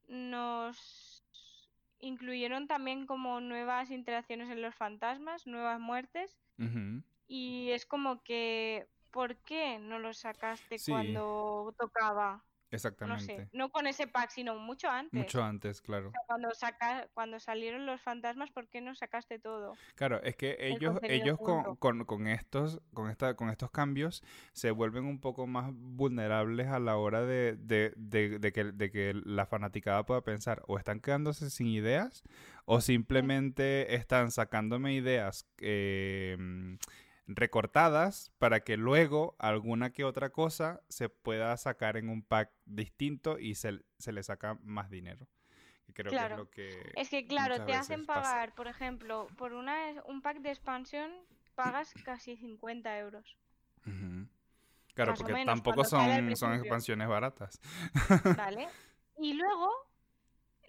nos 0.08 1.24
incluyeron 2.00 2.68
también 2.68 3.06
como 3.06 3.40
nuevas 3.40 3.92
interacciones 3.92 4.50
en 4.50 4.64
los 4.64 4.74
fantasmas, 4.76 5.46
nuevas 5.46 5.80
muertes. 5.80 6.40
Y 7.28 7.72
es 7.72 7.86
como 7.86 8.24
que, 8.24 8.90
¿por 9.12 9.38
qué 9.44 9.80
no 9.80 10.00
lo 10.00 10.14
sacaste 10.14 10.84
cuando 10.84 11.76
tocaba? 11.80 12.46
Exactamente. 12.72 13.36
No 13.36 13.44
sé, 13.44 13.50
no 13.52 13.70
con 13.70 13.86
ese 13.86 14.08
pack, 14.08 14.30
sino 14.30 14.58
mucho 14.58 14.90
antes. 14.90 15.14
Mucho 15.14 15.44
antes, 15.44 15.82
claro. 15.82 16.14
cuando, 16.26 16.52
saca, 16.54 17.10
cuando 17.14 17.38
salieron 17.40 17.86
los 17.86 18.02
fantasmas, 18.02 18.50
¿por 18.50 18.70
qué 18.70 18.80
no 18.80 18.96
sacaste 18.96 19.40
todo? 19.40 19.76
Claro, 19.96 20.24
es 20.24 20.38
que 20.38 20.56
ellos, 20.58 20.98
ellos 21.04 21.38
con, 21.38 21.76
con, 21.76 22.06
con, 22.06 22.28
estos, 22.28 22.82
con, 22.94 23.10
esta, 23.10 23.36
con 23.36 23.50
estos 23.50 23.72
cambios 23.72 24.24
se 24.54 24.72
vuelven 24.72 25.04
un 25.04 25.20
poco 25.20 25.48
más 25.48 25.72
vulnerables 25.74 26.68
a 26.68 26.80
la 26.80 26.96
hora 26.96 27.22
de, 27.24 27.58
de, 27.58 27.94
de, 27.98 28.54
que, 28.54 28.64
de 28.64 28.90
que 28.90 29.14
la 29.26 29.46
fanaticada 29.46 30.06
pueda 30.06 30.22
pensar 30.22 30.64
o 30.68 30.78
están 30.78 31.02
quedándose 31.02 31.50
sin 31.50 31.68
ideas 31.68 32.24
o 32.64 32.80
simplemente 32.80 33.96
están 33.96 34.32
sacándome 34.32 34.94
ideas. 34.94 35.46
Eh, 35.60 36.38
recortadas 37.36 38.32
para 38.40 38.62
que 38.62 38.78
luego 38.78 39.36
alguna 39.40 39.92
que 39.92 40.04
otra 40.04 40.32
cosa 40.32 40.82
se 40.90 41.10
pueda 41.10 41.56
sacar 41.58 41.98
en 41.98 42.10
un 42.10 42.24
pack 42.24 42.52
distinto 42.66 43.40
y 43.40 43.56
se, 43.56 43.72
le 43.72 44.24
saca 44.24 44.58
más 44.64 44.90
dinero. 44.90 45.28
creo 45.94 46.12
claro. 46.12 46.50
que 46.50 46.68
es 46.68 46.76
lo 46.76 46.84
que. 46.84 47.02
Es 47.02 47.10
que, 47.10 47.28
claro, 47.28 47.66
te 47.66 47.74
hacen 47.74 48.06
pagar, 48.06 48.54
por 48.56 48.68
ejemplo, 48.68 49.28
por 49.38 49.54
una, 49.54 49.76
un 50.06 50.22
pack 50.22 50.40
de 50.40 50.50
expansión 50.50 51.12
pagas 51.56 51.94
casi 52.06 52.38
50 52.38 52.98
euros. 53.00 53.38
Claro, 54.94 55.14
porque 55.16 55.46
tampoco 55.46 55.84
son, 55.84 56.36
son 56.36 56.54
expansiones 56.54 57.08
baratas. 57.08 57.60
Vale. 58.38 58.68
Y 59.18 59.34
luego, 59.34 59.72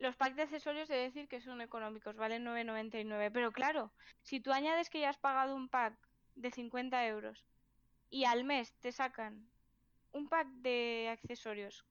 los 0.00 0.16
packs 0.16 0.36
de 0.36 0.42
accesorios 0.42 0.88
de 0.88 0.96
decir 0.96 1.28
que 1.28 1.40
son 1.40 1.60
económicos, 1.60 2.16
valen 2.16 2.44
9,99. 2.44 3.30
Pero 3.32 3.52
claro, 3.52 3.92
si 4.22 4.40
tú 4.40 4.52
añades 4.52 4.90
que 4.90 5.00
ya 5.00 5.10
has 5.10 5.18
pagado 5.18 5.54
un 5.54 5.68
pack 5.68 5.96
de 6.34 6.50
50 6.50 7.06
euros 7.06 7.44
y 8.10 8.24
al 8.24 8.44
mes 8.44 8.72
te 8.80 8.92
sacan 8.92 9.46
un 10.12 10.28
pack 10.28 10.48
de 10.48 11.08
accesorios 11.10 11.84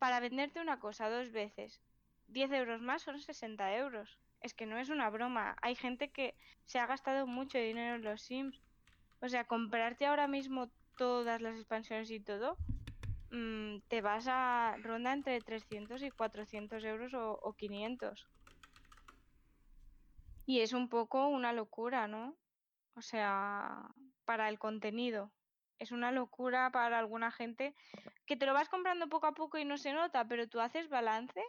para 0.00 0.18
venderte 0.18 0.60
una 0.60 0.80
cosa 0.80 1.10
dos 1.10 1.30
veces, 1.30 1.78
10 2.28 2.52
euros 2.52 2.80
más 2.80 3.02
son 3.02 3.20
60 3.20 3.76
euros. 3.76 4.18
Es 4.40 4.54
que 4.54 4.64
no 4.64 4.78
es 4.78 4.88
una 4.88 5.10
broma. 5.10 5.56
Hay 5.60 5.74
gente 5.74 6.10
que 6.10 6.34
se 6.64 6.78
ha 6.78 6.86
gastado 6.86 7.26
mucho 7.26 7.58
dinero 7.58 7.96
en 7.96 8.02
los 8.02 8.22
Sims. 8.22 8.62
O 9.20 9.28
sea, 9.28 9.44
comprarte 9.44 10.06
ahora 10.06 10.26
mismo 10.26 10.70
todas 10.96 11.42
las 11.42 11.54
expansiones 11.56 12.10
y 12.10 12.18
todo, 12.18 12.56
mm, 13.30 13.80
te 13.88 14.00
vas 14.00 14.26
a 14.26 14.76
ronda 14.82 15.12
entre 15.12 15.38
300 15.40 16.02
y 16.02 16.10
400 16.10 16.82
euros 16.84 17.12
o, 17.12 17.38
o 17.42 17.52
500. 17.52 18.26
Y 20.46 20.60
es 20.60 20.72
un 20.72 20.88
poco 20.88 21.28
una 21.28 21.52
locura, 21.52 22.08
¿no? 22.08 22.34
O 23.00 23.02
sea, 23.02 23.94
para 24.26 24.50
el 24.50 24.58
contenido. 24.58 25.32
Es 25.78 25.90
una 25.90 26.12
locura 26.12 26.70
para 26.70 26.98
alguna 26.98 27.30
gente 27.30 27.74
que 28.26 28.36
te 28.36 28.44
lo 28.44 28.52
vas 28.52 28.68
comprando 28.68 29.08
poco 29.08 29.26
a 29.26 29.32
poco 29.32 29.56
y 29.56 29.64
no 29.64 29.78
se 29.78 29.94
nota, 29.94 30.28
pero 30.28 30.46
tú 30.50 30.60
haces 30.60 30.90
balance. 30.90 31.42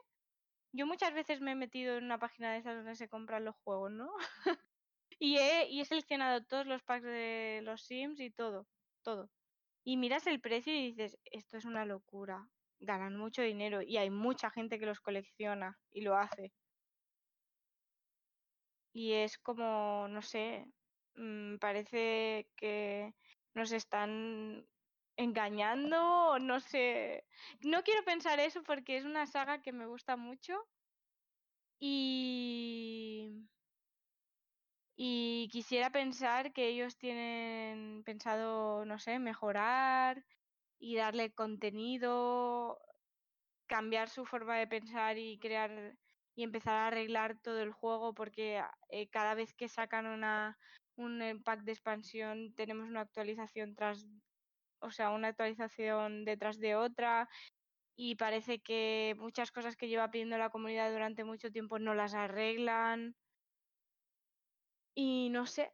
Yo 0.72 0.88
muchas 0.88 1.13
veces 1.13 1.41
me 1.41 1.51
he 1.51 1.55
metido 1.55 1.98
en 1.98 2.05
una 2.05 2.20
página 2.20 2.53
de 2.53 2.60
esas 2.60 2.77
donde 2.77 2.96
se 2.96 3.10
compran 3.10 3.43
los 3.43 3.58
juegos, 3.65 3.91
¿no? 3.91 4.10
y, 5.20 5.39
he, 5.39 5.70
y 5.70 5.81
he 5.81 5.86
seleccionado 5.86 6.41
todos 6.46 6.65
los 6.65 6.81
packs 6.84 7.03
de 7.03 7.60
los 7.63 7.81
Sims 7.81 8.22
y 8.22 8.31
todo, 8.31 8.65
todo. 9.01 9.29
Y 9.84 9.98
miras 9.98 10.25
el 10.27 10.39
precio 10.39 10.74
y 10.74 10.93
dices, 10.93 11.17
esto 11.25 11.58
es 11.58 11.65
una 11.65 11.84
locura. 11.84 12.48
Ganan 12.79 13.17
mucho 13.17 13.41
dinero 13.41 13.81
y 13.81 13.98
hay 13.98 14.10
mucha 14.10 14.50
gente 14.51 14.79
que 14.79 14.86
los 14.86 15.01
colecciona 15.01 15.77
y 15.91 16.00
lo 16.00 16.15
hace. 16.15 16.53
Y 18.93 19.12
es 19.12 19.38
como, 19.38 20.08
no 20.08 20.22
sé, 20.22 20.65
Mm, 21.15 21.58
parece 21.58 22.50
que 22.56 23.13
nos 23.53 23.72
están 23.72 24.65
engañando, 25.18 26.39
no 26.39 26.60
sé. 26.60 27.25
No 27.62 27.84
quiero 27.84 28.03
pensar 28.06 28.39
eso 28.39 28.63
porque 28.63 28.98
es 28.98 29.06
una 29.06 29.25
saga 29.27 29.62
que 29.62 29.72
me 29.74 29.86
gusta 29.86 30.15
mucho. 30.18 30.53
Y. 31.80 33.48
Y 34.96 35.50
quisiera 35.51 35.89
pensar 35.91 36.53
que 36.53 36.68
ellos 36.68 36.98
tienen 36.98 38.03
pensado, 38.03 38.86
no 38.86 39.00
sé, 39.00 39.18
mejorar 39.20 40.24
y 40.80 40.96
darle 40.96 41.32
contenido, 41.34 42.80
cambiar 43.68 44.10
su 44.10 44.25
forma 44.25 44.58
de 44.58 44.68
pensar 44.68 45.18
y 45.18 45.39
crear 45.39 45.98
y 46.36 46.44
empezar 46.44 46.75
a 46.75 46.88
arreglar 46.88 47.38
todo 47.39 47.62
el 47.62 47.72
juego 47.72 48.13
porque 48.13 48.63
eh, 48.89 49.10
cada 49.10 49.34
vez 49.36 49.53
que 49.53 49.68
sacan 49.70 50.08
una, 50.08 50.58
un 51.01 51.41
pack 51.43 51.62
de 51.62 51.72
expansión 51.72 52.53
tenemos 52.55 52.88
una 52.88 53.01
actualización 53.01 53.75
tras, 53.75 54.08
o 54.79 54.91
sea, 54.91 55.12
una 55.12 55.29
actualización 55.29 56.25
detrás 56.25 56.60
de 56.60 56.75
otra 56.75 57.29
y 57.96 58.15
parece 58.15 58.60
que 58.60 59.15
muchas 59.20 59.51
cosas 59.51 59.75
que 59.75 59.88
lleva 59.88 60.12
pidiendo 60.12 60.38
la 60.38 60.50
comunidad 60.50 60.91
durante 60.91 61.24
mucho 61.24 61.51
tiempo 61.51 61.77
no 61.79 61.93
las 61.93 62.13
arreglan. 62.13 63.15
Y 64.96 65.29
no 65.29 65.46
sé, 65.46 65.72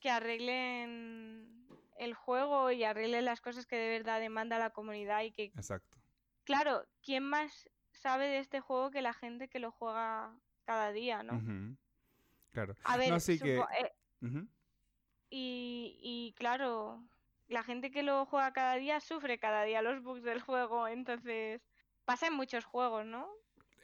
que 0.00 0.10
arreglen 0.10 1.66
el 1.96 2.14
juego 2.14 2.70
y 2.70 2.84
arreglen 2.84 3.24
las 3.24 3.40
cosas 3.40 3.66
que 3.66 3.76
de 3.76 3.88
verdad 3.88 4.20
demanda 4.20 4.58
la 4.58 4.70
comunidad 4.70 5.22
y 5.22 5.32
que... 5.32 5.44
Exacto. 5.44 5.96
Claro, 6.44 6.84
¿quién 7.02 7.24
más 7.24 7.70
sabe 7.92 8.26
de 8.26 8.38
este 8.38 8.60
juego 8.60 8.90
que 8.90 9.02
la 9.02 9.12
gente 9.12 9.48
que 9.48 9.60
lo 9.60 9.70
juega 9.70 10.36
cada 10.64 10.92
día, 10.92 11.22
no? 11.22 11.40
Claro. 12.52 12.76
A 12.84 12.96
ver, 12.96 13.14
que... 13.24 13.56
Eh, 13.56 13.92
y, 15.30 15.98
y 16.00 16.34
claro, 16.36 17.02
la 17.48 17.62
gente 17.62 17.90
que 17.90 18.02
lo 18.02 18.26
juega 18.26 18.52
cada 18.52 18.76
día 18.76 19.00
sufre 19.00 19.38
cada 19.38 19.64
día 19.64 19.82
los 19.82 20.02
bugs 20.02 20.22
del 20.22 20.40
juego, 20.40 20.88
entonces 20.88 21.60
pasa 22.04 22.26
en 22.26 22.34
muchos 22.34 22.64
juegos, 22.64 23.06
¿no? 23.06 23.28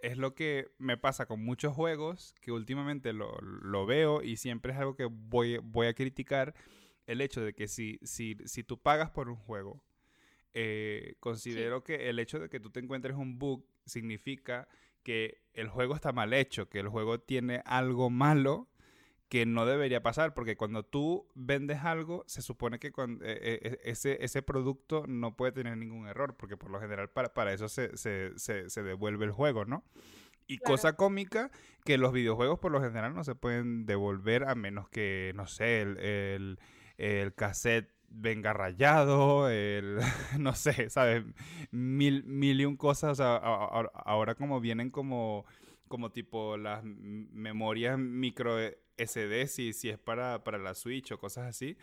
Es 0.02 0.16
lo 0.16 0.34
que 0.34 0.68
me 0.78 0.96
pasa 0.96 1.26
con 1.26 1.44
muchos 1.44 1.74
juegos 1.74 2.34
que 2.40 2.52
últimamente 2.52 3.12
lo, 3.12 3.38
lo 3.40 3.84
veo 3.84 4.22
y 4.22 4.36
siempre 4.36 4.72
es 4.72 4.78
algo 4.78 4.94
que 4.94 5.06
voy, 5.10 5.58
voy 5.58 5.88
a 5.88 5.94
criticar 5.94 6.54
el 7.06 7.20
hecho 7.20 7.40
de 7.40 7.54
que 7.54 7.66
si, 7.66 7.98
si, 8.02 8.36
si 8.44 8.62
tú 8.62 8.78
pagas 8.78 9.10
por 9.10 9.28
un 9.28 9.36
juego, 9.36 9.82
eh, 10.54 11.16
considero 11.20 11.82
que 11.82 12.08
el 12.10 12.18
hecho 12.18 12.38
de 12.38 12.48
que 12.48 12.60
tú 12.60 12.70
te 12.70 12.80
encuentres 12.80 13.16
un 13.16 13.38
bug 13.38 13.64
significa 13.86 14.68
que 15.02 15.40
el 15.54 15.68
juego 15.68 15.94
está 15.94 16.12
mal 16.12 16.32
hecho, 16.32 16.68
que 16.68 16.80
el 16.80 16.88
juego 16.88 17.18
tiene 17.20 17.62
algo 17.64 18.10
malo 18.10 18.68
que 19.28 19.44
no 19.44 19.66
debería 19.66 20.02
pasar, 20.02 20.32
porque 20.32 20.56
cuando 20.56 20.84
tú 20.84 21.28
vendes 21.34 21.84
algo, 21.84 22.24
se 22.26 22.40
supone 22.40 22.78
que 22.78 22.92
con, 22.92 23.20
eh, 23.22 23.38
eh, 23.62 23.78
ese, 23.84 24.24
ese 24.24 24.42
producto 24.42 25.04
no 25.06 25.36
puede 25.36 25.52
tener 25.52 25.76
ningún 25.76 26.06
error, 26.06 26.36
porque 26.36 26.56
por 26.56 26.70
lo 26.70 26.80
general 26.80 27.10
para, 27.10 27.34
para 27.34 27.52
eso 27.52 27.68
se, 27.68 27.96
se, 27.96 28.38
se, 28.38 28.82
devuelve 28.82 29.26
el 29.26 29.32
juego, 29.32 29.66
¿no? 29.66 29.84
Y 30.46 30.58
cosa 30.58 30.94
cómica, 30.94 31.50
que 31.84 31.98
los 31.98 32.12
videojuegos 32.12 32.58
por 32.58 32.72
lo 32.72 32.80
general 32.80 33.14
no 33.14 33.22
se 33.22 33.34
pueden 33.34 33.84
devolver 33.84 34.44
a 34.44 34.54
menos 34.54 34.88
que, 34.88 35.32
no 35.34 35.46
sé, 35.46 35.82
el, 35.82 35.98
el, 35.98 36.58
el 36.96 37.34
cassette 37.34 37.90
venga 38.08 38.54
rayado, 38.54 39.50
el, 39.50 39.98
no 40.38 40.54
sé, 40.54 40.88
¿sabes? 40.88 41.22
Mil, 41.70 42.24
mil 42.24 42.62
y 42.62 42.64
un 42.64 42.78
cosas, 42.78 43.20
ahora 43.20 44.34
como 44.36 44.58
vienen 44.60 44.88
como, 44.88 45.44
como 45.86 46.12
tipo 46.12 46.56
las 46.56 46.82
memorias 46.82 47.98
micro 47.98 48.56
SD, 48.98 49.46
si, 49.46 49.72
si 49.72 49.88
es 49.88 49.98
para, 49.98 50.44
para 50.44 50.58
la 50.58 50.74
Switch 50.74 51.12
o 51.12 51.18
cosas 51.18 51.46
así. 51.46 51.76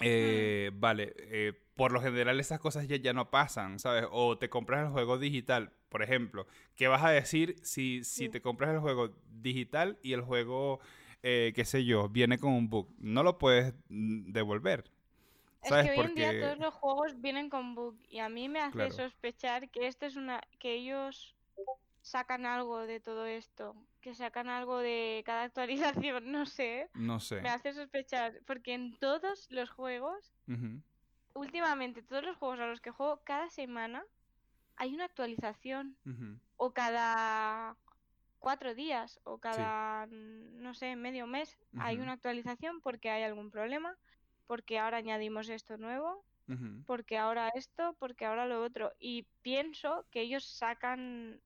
Eh, 0.00 0.70
vale, 0.74 1.14
eh, 1.16 1.52
por 1.74 1.92
lo 1.92 2.00
general 2.00 2.38
esas 2.38 2.60
cosas 2.60 2.86
ya, 2.86 2.96
ya 2.96 3.12
no 3.12 3.30
pasan, 3.30 3.78
¿sabes? 3.78 4.06
O 4.10 4.36
te 4.38 4.50
compras 4.50 4.84
el 4.86 4.92
juego 4.92 5.18
digital, 5.18 5.72
por 5.88 6.02
ejemplo. 6.02 6.46
¿Qué 6.74 6.88
vas 6.88 7.02
a 7.04 7.10
decir 7.10 7.56
si, 7.62 8.04
si 8.04 8.28
te 8.28 8.42
compras 8.42 8.74
el 8.74 8.80
juego 8.80 9.14
digital 9.30 9.98
y 10.02 10.12
el 10.12 10.20
juego, 10.20 10.80
eh, 11.22 11.52
qué 11.54 11.64
sé 11.64 11.84
yo, 11.84 12.08
viene 12.08 12.38
con 12.38 12.52
un 12.52 12.68
bug? 12.68 12.88
No 12.98 13.22
lo 13.22 13.38
puedes 13.38 13.74
mm, 13.88 14.32
devolver. 14.32 14.84
¿sabes? 15.62 15.86
Es 15.86 15.92
que 15.92 16.00
hoy 16.00 16.06
en 16.06 16.14
día 16.14 16.40
todos 16.40 16.58
los 16.58 16.74
juegos 16.74 17.20
vienen 17.20 17.50
con 17.50 17.74
bug 17.74 17.96
y 18.08 18.18
a 18.18 18.28
mí 18.28 18.48
me 18.48 18.60
hace 18.60 18.90
sospechar 18.90 19.70
que 19.70 19.86
esto 19.86 20.06
es 20.06 20.16
una 20.16 20.40
que 20.58 20.74
ellos 20.74 21.34
sacan 22.02 22.46
algo 22.46 22.86
de 22.86 23.00
todo 23.00 23.26
esto, 23.26 23.74
que 24.06 24.14
sacan 24.14 24.48
algo 24.48 24.78
de 24.78 25.24
cada 25.26 25.42
actualización, 25.42 26.30
no 26.30 26.46
sé. 26.46 26.88
No 26.94 27.18
sé. 27.18 27.40
Me 27.40 27.48
hace 27.48 27.72
sospechar, 27.72 28.40
porque 28.46 28.72
en 28.72 28.96
todos 29.00 29.50
los 29.50 29.68
juegos, 29.68 30.32
últimamente 31.34 32.02
todos 32.04 32.22
los 32.22 32.36
juegos 32.36 32.60
a 32.60 32.68
los 32.68 32.80
que 32.80 32.92
juego 32.92 33.20
cada 33.24 33.50
semana, 33.50 34.04
hay 34.76 34.94
una 34.94 35.06
actualización. 35.06 35.96
O 36.56 36.72
cada 36.72 37.76
cuatro 38.38 38.76
días, 38.76 39.18
o 39.24 39.38
cada, 39.38 40.06
no 40.06 40.72
sé, 40.74 40.94
medio 40.94 41.26
mes, 41.26 41.58
hay 41.76 41.98
una 41.98 42.12
actualización 42.12 42.80
porque 42.82 43.10
hay 43.10 43.24
algún 43.24 43.50
problema, 43.50 43.96
porque 44.46 44.78
ahora 44.78 44.98
añadimos 44.98 45.48
esto 45.48 45.78
nuevo. 45.78 46.24
Porque 46.86 47.18
ahora 47.18 47.48
esto, 47.56 47.96
porque 47.98 48.24
ahora 48.24 48.46
lo 48.46 48.62
otro. 48.62 48.92
Y 49.00 49.26
pienso 49.42 50.06
que 50.12 50.20
ellos 50.20 50.44
sacan 50.44 51.40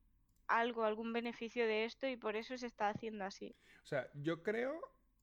algo, 0.59 0.83
algún 0.83 1.13
beneficio 1.13 1.65
de 1.65 1.85
esto 1.85 2.07
y 2.07 2.17
por 2.17 2.35
eso 2.35 2.57
se 2.57 2.67
está 2.67 2.89
haciendo 2.89 3.25
así. 3.25 3.55
O 3.83 3.85
sea, 3.85 4.07
yo 4.13 4.43
creo 4.43 4.79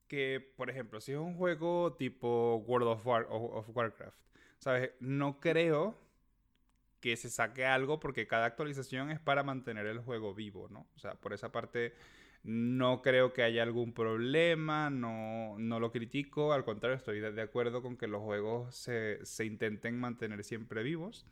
que, 0.09 0.53
por 0.57 0.71
ejemplo, 0.71 1.01
si 1.01 1.13
es 1.13 1.19
un 1.19 1.37
juego 1.37 1.95
tipo 1.95 2.57
World 2.67 2.89
of, 2.89 3.07
War, 3.07 3.27
of 3.29 3.69
Warcraft, 3.75 4.19
¿sabes? 4.59 4.91
No 5.01 5.39
creo 5.41 5.99
que 7.01 7.17
se 7.17 7.31
saque 7.31 7.65
algo 7.65 8.01
porque 8.01 8.27
cada 8.27 8.47
actualización 8.47 9.11
es 9.11 9.21
para 9.21 9.43
mantener 9.43 9.87
el 9.87 10.01
juego 10.01 10.35
vivo, 10.35 10.69
¿no? 10.69 10.89
O 10.97 10.99
sea, 10.99 11.15
por 11.15 11.33
esa 11.33 11.53
parte 11.53 11.95
no 12.43 13.03
creo 13.03 13.33
que 13.33 13.43
haya 13.43 13.63
algún 13.63 13.93
problema, 13.93 14.91
no, 14.91 15.57
no 15.59 15.81
lo 15.81 15.93
critico, 15.93 16.53
al 16.53 16.65
contrario, 16.65 16.97
estoy 16.97 17.21
de 17.21 17.43
acuerdo 17.43 17.83
con 17.83 17.97
que 17.97 18.07
los 18.07 18.23
juegos 18.23 18.75
se, 18.75 19.25
se 19.25 19.45
intenten 19.45 19.99
mantener 19.99 20.43
siempre 20.45 20.83
vivos. 20.83 21.27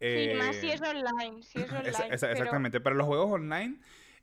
Sí, 0.00 0.34
más 0.38 0.56
si 0.56 0.70
es 0.70 0.80
eh, 0.80 0.84
online. 0.88 1.42
Si 1.42 1.58
es 1.58 1.70
online 1.72 2.06
exactamente. 2.10 2.80
Para 2.80 2.96
los 2.96 3.06
juegos 3.06 3.30
online 3.30 3.78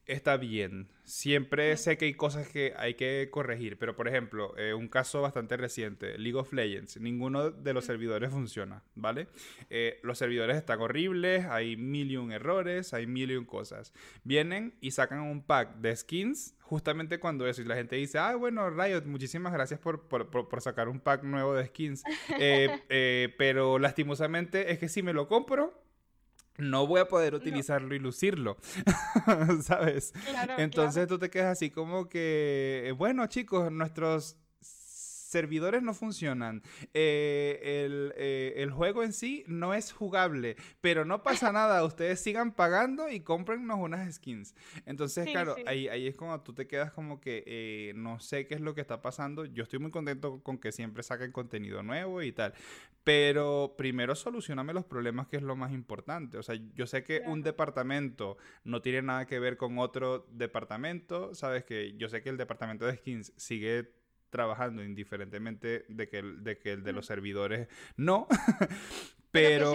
está 0.06 0.38
bien. 0.38 0.88
Siempre 1.04 1.76
sé 1.78 1.98
que 1.98 2.06
hay 2.06 2.14
cosas 2.14 2.48
que 2.48 2.74
hay 2.78 2.94
que 2.94 3.28
corregir, 3.30 3.78
pero 3.78 3.96
por 3.96 4.08
ejemplo, 4.08 4.58
eh, 4.58 4.74
un 4.74 4.88
caso 4.88 5.22
bastante 5.22 5.58
reciente, 5.58 6.18
League 6.18 6.38
of 6.38 6.54
Legends, 6.54 7.00
ninguno 7.00 7.52
de 7.52 7.74
los 7.74 7.86
servidores 7.86 8.32
funciona, 8.32 8.84
¿vale? 8.96 9.28
Eh, 9.70 10.00
los 10.02 10.18
servidores 10.18 10.56
están 10.56 10.80
horribles, 10.80 11.46
hay 11.46 11.76
mil 11.76 12.10
y 12.12 12.18
un 12.18 12.32
errores, 12.32 12.94
hay 12.94 13.06
mil 13.06 13.32
y 13.32 13.36
un 13.36 13.46
cosas. 13.46 13.94
Vienen 14.24 14.76
y 14.80 14.92
sacan 14.92 15.20
un 15.20 15.44
pack 15.44 15.76
de 15.78 15.96
skins 15.96 16.56
justamente 16.62 17.20
cuando 17.20 17.46
eso, 17.46 17.62
y 17.62 17.66
la 17.66 17.76
gente 17.76 17.98
dice, 17.98 18.18
ah, 18.18 18.36
bueno, 18.36 18.70
Riot, 18.70 19.04
muchísimas 19.06 19.54
gracias 19.54 19.80
por, 19.80 20.08
por, 20.08 20.62
sacar 20.62 20.88
un 20.88 21.00
pack 21.00 21.24
nuevo 21.24 21.54
de 21.54 21.68
skins, 21.68 22.04
eh, 22.40 23.36
pero 23.38 23.78
lastimosamente 23.78 24.72
es 24.72 24.80
que 24.80 24.90
si 24.90 25.04
me 25.04 25.14
lo 25.14 25.28
compro, 25.28 25.83
no 26.58 26.86
voy 26.88 27.02
a 27.02 27.08
poder 27.08 27.34
utilizarlo 27.34 27.96
y 27.96 28.00
lucirlo, 28.00 28.58
¿sabes? 29.62 30.14
Entonces 30.58 31.08
tú 31.08 31.18
te 31.18 31.30
quedas 31.30 31.54
así 31.54 31.70
como 31.70 32.10
que, 32.10 32.94
bueno 32.98 33.26
chicos, 33.28 33.72
nuestros 33.72 34.38
servidores 35.34 35.82
no 35.82 35.94
funcionan. 35.94 36.62
Eh, 36.94 37.60
eh, 38.16 38.54
el, 38.58 38.72
juego 38.72 39.04
en 39.04 39.14
sí 39.14 39.44
no 39.48 39.74
es 39.74 39.92
jugable, 39.92 40.56
pero 40.80 41.06
no 41.06 41.24
pasa 41.24 41.52
nada. 41.52 41.84
Ustedes 41.84 42.20
sigan 42.22 42.54
pagando 42.54 43.10
y 43.10 43.22
cómprennos 43.22 43.80
unas 43.80 44.16
skins. 44.16 44.56
Entonces, 44.86 45.28
claro, 45.30 45.56
Ahí, 45.66 45.88
ahí 45.88 46.08
es 46.08 46.16
cuando 46.16 46.42
tú 46.42 46.54
te 46.54 46.68
quedas 46.68 46.92
como 46.92 47.20
que 47.20 47.44
eh, 47.48 47.94
no 47.96 48.20
sé 48.20 48.46
qué 48.48 48.54
es 48.54 48.62
lo 48.62 48.76
que 48.76 48.82
está 48.82 49.02
pasando. 49.02 49.46
Yo 49.46 49.64
estoy 49.64 49.80
muy 49.80 49.92
contento 49.92 50.42
con 50.44 50.60
que 50.60 50.72
siempre 50.72 51.02
saquen 51.04 51.32
contenido 51.32 51.82
nuevo 51.82 52.22
y 52.22 52.32
tal. 52.32 52.54
Pero 53.04 53.74
primero 53.78 54.16
solucioname 54.16 54.72
los 54.74 54.86
problemas, 54.86 55.28
que 55.28 55.38
es 55.38 55.44
lo 55.44 55.56
más 55.56 55.74
importante. 55.74 56.38
O 56.38 56.44
sea, 56.44 56.56
yo 56.76 56.86
sé 56.86 57.04
que 57.04 57.24
un 57.26 57.42
departamento 57.42 58.38
no 58.64 58.82
tiene 58.82 59.02
nada 59.02 59.26
que 59.26 59.40
ver 59.40 59.58
con 59.58 59.80
otro 59.80 60.28
departamento. 60.32 61.34
Sabes 61.34 61.66
que 61.66 61.96
yo 61.98 62.08
sé 62.08 62.22
que 62.22 62.30
el 62.30 62.38
departamento 62.38 62.86
de 62.86 62.98
skins 62.98 63.34
sigue 63.36 64.03
trabajando 64.34 64.84
indiferentemente 64.84 65.86
de 65.88 66.10
que 66.10 66.18
el 66.18 66.44
de, 66.44 66.58
que 66.58 66.72
el 66.72 66.84
de 66.84 66.92
los 66.92 67.06
servidores 67.06 67.68
no. 67.96 68.28
Pero, 69.32 69.72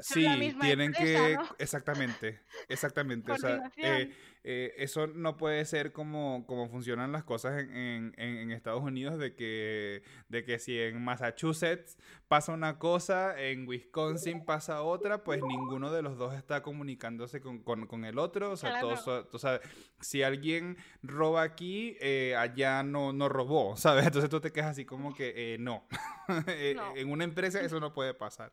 sí, 0.00 0.26
tienen 0.60 0.92
que 0.92 1.36
exactamente, 1.58 2.40
exactamente, 2.68 3.30
o 3.30 3.36
sea, 3.36 3.70
eh, 3.76 4.12
eh, 4.44 4.74
eso 4.76 5.06
no 5.06 5.36
puede 5.36 5.64
ser 5.64 5.92
como, 5.92 6.44
como 6.48 6.68
funcionan 6.68 7.12
las 7.12 7.22
cosas 7.22 7.62
en, 7.62 8.12
en, 8.16 8.50
Estados 8.50 8.82
Unidos, 8.82 9.16
de 9.18 9.34
que, 9.34 10.02
de 10.28 10.44
que 10.44 10.58
si 10.58 10.80
en 10.80 11.02
Massachusetts 11.02 11.96
pasa 12.26 12.52
una 12.52 12.78
cosa, 12.78 13.40
en 13.40 13.68
Wisconsin 13.68 14.44
pasa 14.44 14.82
otra, 14.82 15.22
pues 15.22 15.40
ninguno 15.42 15.92
de 15.92 16.02
los 16.02 16.18
dos 16.18 16.34
está 16.34 16.62
comunicándose 16.62 17.40
con, 17.40 17.60
con, 17.62 18.04
el 18.04 18.18
otro. 18.18 18.50
O 18.50 18.56
sea, 18.56 18.80
todos, 18.80 19.06
o 19.06 19.38
sea, 19.38 19.60
si 20.00 20.24
alguien 20.24 20.76
roba 21.02 21.42
aquí, 21.42 21.96
eh, 22.00 22.34
allá 22.36 22.82
no, 22.82 23.12
no 23.12 23.28
robó, 23.28 23.76
¿sabes? 23.76 24.06
Entonces 24.06 24.28
tú 24.28 24.40
te 24.40 24.50
quedas 24.50 24.70
así 24.70 24.84
como 24.84 25.14
que 25.14 25.54
eh, 25.54 25.58
no. 25.58 25.86
en 26.96 27.10
una 27.10 27.22
empresa 27.22 27.60
eso 27.60 27.78
no 27.78 27.94
puede 27.94 28.12
pasar. 28.12 28.52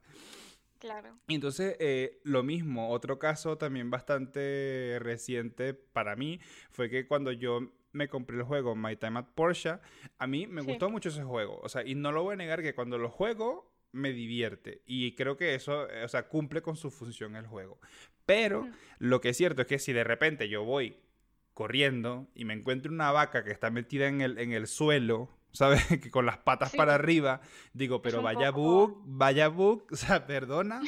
Claro. 0.80 1.20
Y 1.28 1.36
entonces, 1.36 1.76
eh, 1.80 2.22
lo 2.24 2.42
mismo, 2.42 2.90
otro 2.92 3.20
caso 3.20 3.58
también 3.58 3.92
bastante 3.92 4.98
reciente 5.00 5.74
para 5.74 6.16
mí 6.16 6.40
fue 6.72 6.90
que 6.90 7.06
cuando 7.06 7.32
yo 7.32 7.72
me 7.92 8.08
compré 8.08 8.38
el 8.38 8.44
juego 8.44 8.76
My 8.76 8.96
Time 8.96 9.20
at 9.20 9.28
Porsche, 9.36 9.80
a 10.18 10.28
mí 10.28 10.48
me 10.48 10.62
gustó 10.62 10.90
mucho 10.90 11.10
ese 11.10 11.24
juego. 11.24 11.60
O 11.62 11.70
sea, 11.70 11.86
y 11.86 11.96
no 11.96 12.12
lo 12.12 12.24
voy 12.24 12.34
a 12.34 12.38
negar 12.38 12.62
que 12.62 12.74
cuando 12.76 12.98
lo 12.98 13.10
juego 13.10 13.74
me 13.92 14.14
divierte. 14.14 14.82
Y 14.86 15.16
creo 15.16 15.38
que 15.38 15.56
eso, 15.56 15.90
eh, 15.90 16.04
o 16.04 16.08
sea, 16.08 16.28
cumple 16.28 16.62
con 16.62 16.76
su 16.76 16.92
función 16.92 17.36
el 17.36 17.48
juego. 17.48 17.80
Pero 18.26 18.70
lo 19.00 19.22
que 19.22 19.30
es 19.30 19.38
cierto 19.38 19.64
es 19.64 19.68
que 19.68 19.80
si 19.80 19.92
de 19.92 20.04
repente 20.04 20.50
yo 20.50 20.64
voy 20.64 20.98
corriendo 21.54 22.28
y 22.36 22.46
me 22.46 22.54
encuentro 22.54 22.92
una 22.92 23.12
vaca 23.12 23.44
que 23.44 23.52
está 23.52 23.70
metida 23.72 24.08
en 24.08 24.22
el, 24.22 24.38
en 24.38 24.54
el 24.54 24.68
suelo 24.68 25.30
¿sabes? 25.52 25.86
Que 26.02 26.12
con 26.12 26.26
las 26.26 26.38
patas 26.38 26.76
para 26.76 26.96
arriba, 26.96 27.42
digo, 27.74 28.02
pero 28.02 28.22
vaya 28.22 28.52
bug, 28.52 29.02
vaya 29.06 29.48
bug, 29.48 29.86
o 29.92 29.96
sea, 29.96 30.26
perdona. 30.26 30.82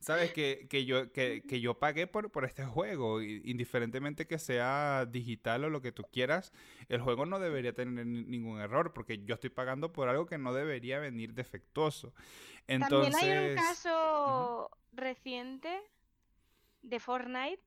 ¿Sabes? 0.00 0.32
Que, 0.32 0.66
que 0.68 0.84
yo, 0.84 1.12
que, 1.12 1.44
que, 1.46 1.60
yo 1.60 1.78
pagué 1.78 2.08
por, 2.08 2.32
por 2.32 2.44
este 2.44 2.64
juego, 2.64 3.22
indiferentemente 3.22 4.26
que 4.26 4.40
sea 4.40 5.06
digital 5.06 5.62
o 5.62 5.70
lo 5.70 5.80
que 5.80 5.92
tú 5.92 6.02
quieras, 6.10 6.52
el 6.88 7.00
juego 7.00 7.24
no 7.24 7.38
debería 7.38 7.72
tener 7.72 8.04
ningún 8.04 8.60
error, 8.60 8.92
porque 8.94 9.22
yo 9.24 9.36
estoy 9.36 9.50
pagando 9.50 9.92
por 9.92 10.08
algo 10.08 10.26
que 10.26 10.38
no 10.38 10.52
debería 10.52 10.98
venir 10.98 11.34
defectuoso. 11.34 12.12
Entonces... 12.66 13.12
También 13.12 13.38
hay 13.38 13.50
un 13.50 13.54
caso 13.54 14.70
reciente 14.92 15.80
de 16.82 16.98
Fortnite, 16.98 17.62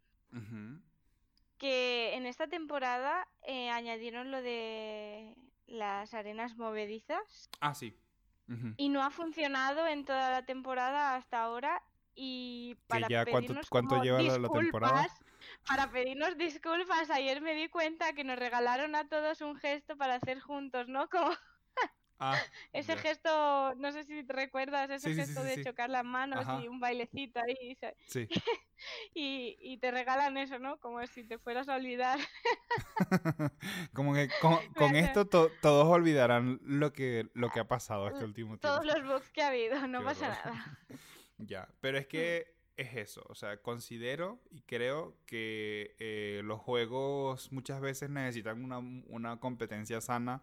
que 1.57 2.15
en 2.15 2.25
esta 2.25 2.47
temporada 2.47 3.29
eh, 3.43 3.69
añadieron 3.69 4.31
lo 4.31 4.41
de 4.41 5.37
las 5.67 6.13
arenas 6.13 6.57
movedizas. 6.57 7.49
Ah, 7.59 7.73
sí. 7.73 7.97
Y 8.77 8.89
no 8.89 9.01
ha 9.03 9.09
funcionado 9.09 9.87
en 9.87 10.05
toda 10.05 10.31
la 10.31 10.45
temporada 10.45 11.15
hasta 11.15 11.41
ahora. 11.41 11.81
Y 12.13 12.77
para 12.87 13.07
ya 13.07 13.25
pedirnos 13.25 13.69
cuánto, 13.69 14.01
lleva 14.01 14.21
la, 14.21 14.49
temporada? 14.49 15.07
Para 15.67 15.89
pedirnos 15.89 16.37
disculpas, 16.37 17.09
ayer 17.09 17.41
me 17.41 17.55
di 17.55 17.67
cuenta 17.69 18.13
que 18.13 18.23
nos 18.23 18.37
regalaron 18.37 18.95
a 18.95 19.07
todos 19.07 19.41
un 19.41 19.55
gesto 19.55 19.97
para 19.97 20.15
hacer 20.15 20.39
juntos, 20.39 20.87
¿no? 20.87 21.09
Como 21.09 21.31
Ah, 22.19 22.37
ese 22.73 22.95
gesto, 22.97 23.75
no 23.75 23.91
sé 23.91 24.03
si 24.05 24.23
te 24.23 24.33
recuerdas, 24.33 24.89
ese 24.89 25.13
gesto 25.13 25.43
de 25.43 25.63
chocar 25.63 25.89
las 25.89 26.05
manos 26.05 26.45
y 26.61 26.67
un 26.67 26.79
bailecito 26.79 27.39
ahí. 27.39 27.77
y, 29.13 29.57
y, 29.59 29.77
te 29.77 29.91
regalan 29.91 30.37
eso, 30.37 30.59
¿no? 30.59 30.77
Como 30.79 31.05
si 31.07 31.23
te 31.23 31.37
fueras 31.37 31.67
a 31.67 31.75
olvidar. 31.75 32.19
Como 33.93 34.13
que 34.13 34.29
con, 34.41 34.95
esto 34.95 35.25
todos 35.25 35.87
olvidarán 35.87 36.59
lo 36.63 36.93
que, 36.93 37.29
lo 37.33 37.49
que 37.49 37.59
ha 37.59 37.67
pasado 37.67 38.07
este 38.07 38.23
último 38.23 38.57
tiempo. 38.57 38.67
Todos 38.67 38.85
los 38.85 39.05
bugs 39.05 39.29
que 39.31 39.41
ha 39.41 39.49
habido, 39.49 39.87
no 39.87 40.03
pasa 40.03 40.29
nada. 40.29 40.79
ya, 41.37 41.67
pero 41.81 41.97
es 41.97 42.07
que 42.07 42.55
es 42.77 42.95
eso, 42.95 43.25
o 43.29 43.35
sea, 43.35 43.61
considero 43.61 44.41
y 44.51 44.61
creo 44.61 45.15
que 45.25 45.95
eh, 45.99 46.41
los 46.43 46.59
juegos 46.59 47.51
muchas 47.51 47.79
veces 47.79 48.09
necesitan 48.09 48.63
una, 48.63 48.79
una 48.79 49.39
competencia 49.39 50.01
sana 50.01 50.41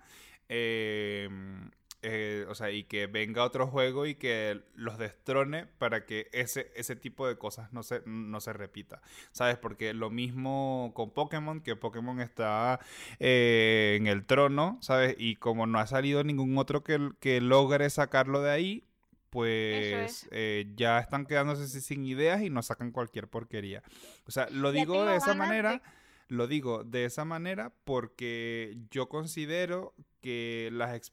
Em, 0.48 1.70
eh, 2.04 2.46
o 2.48 2.54
sea, 2.56 2.72
y 2.72 2.82
que 2.82 3.06
venga 3.06 3.44
otro 3.44 3.68
juego 3.68 4.06
y 4.06 4.16
que 4.16 4.60
los 4.74 4.98
destrone 4.98 5.66
para 5.66 6.04
que 6.04 6.28
ese, 6.32 6.72
ese 6.74 6.96
tipo 6.96 7.28
de 7.28 7.38
cosas 7.38 7.72
no 7.72 7.84
se, 7.84 8.02
no 8.06 8.40
se 8.40 8.52
repita. 8.52 9.00
¿Sabes? 9.30 9.56
Porque 9.56 9.94
lo 9.94 10.10
mismo 10.10 10.90
con 10.94 11.12
Pokémon, 11.12 11.60
que 11.60 11.76
Pokémon 11.76 12.20
está 12.20 12.80
eh, 13.20 13.96
en 14.00 14.08
el 14.08 14.26
trono, 14.26 14.78
¿sabes? 14.80 15.14
Y 15.16 15.36
como 15.36 15.66
no 15.66 15.78
ha 15.78 15.86
salido 15.86 16.24
ningún 16.24 16.58
otro 16.58 16.82
que, 16.82 17.10
que 17.20 17.40
logre 17.40 17.88
sacarlo 17.88 18.42
de 18.42 18.50
ahí, 18.50 18.84
pues 19.32 20.28
eh, 20.30 20.66
ya 20.76 20.98
están 20.98 21.24
quedándose 21.24 21.80
sin 21.80 22.04
ideas 22.04 22.42
y 22.42 22.50
nos 22.50 22.66
sacan 22.66 22.90
cualquier 22.90 23.28
porquería. 23.28 23.82
O 24.26 24.30
sea, 24.30 24.46
lo 24.50 24.72
digo 24.72 25.06
de 25.06 25.16
esa 25.16 25.34
manera. 25.34 25.80
Lo 26.28 26.46
digo 26.46 26.82
de 26.84 27.04
esa 27.04 27.24
manera 27.24 27.72
porque 27.84 28.76
yo 28.90 29.08
considero 29.08 29.94
que 30.22 30.70
las, 30.72 31.12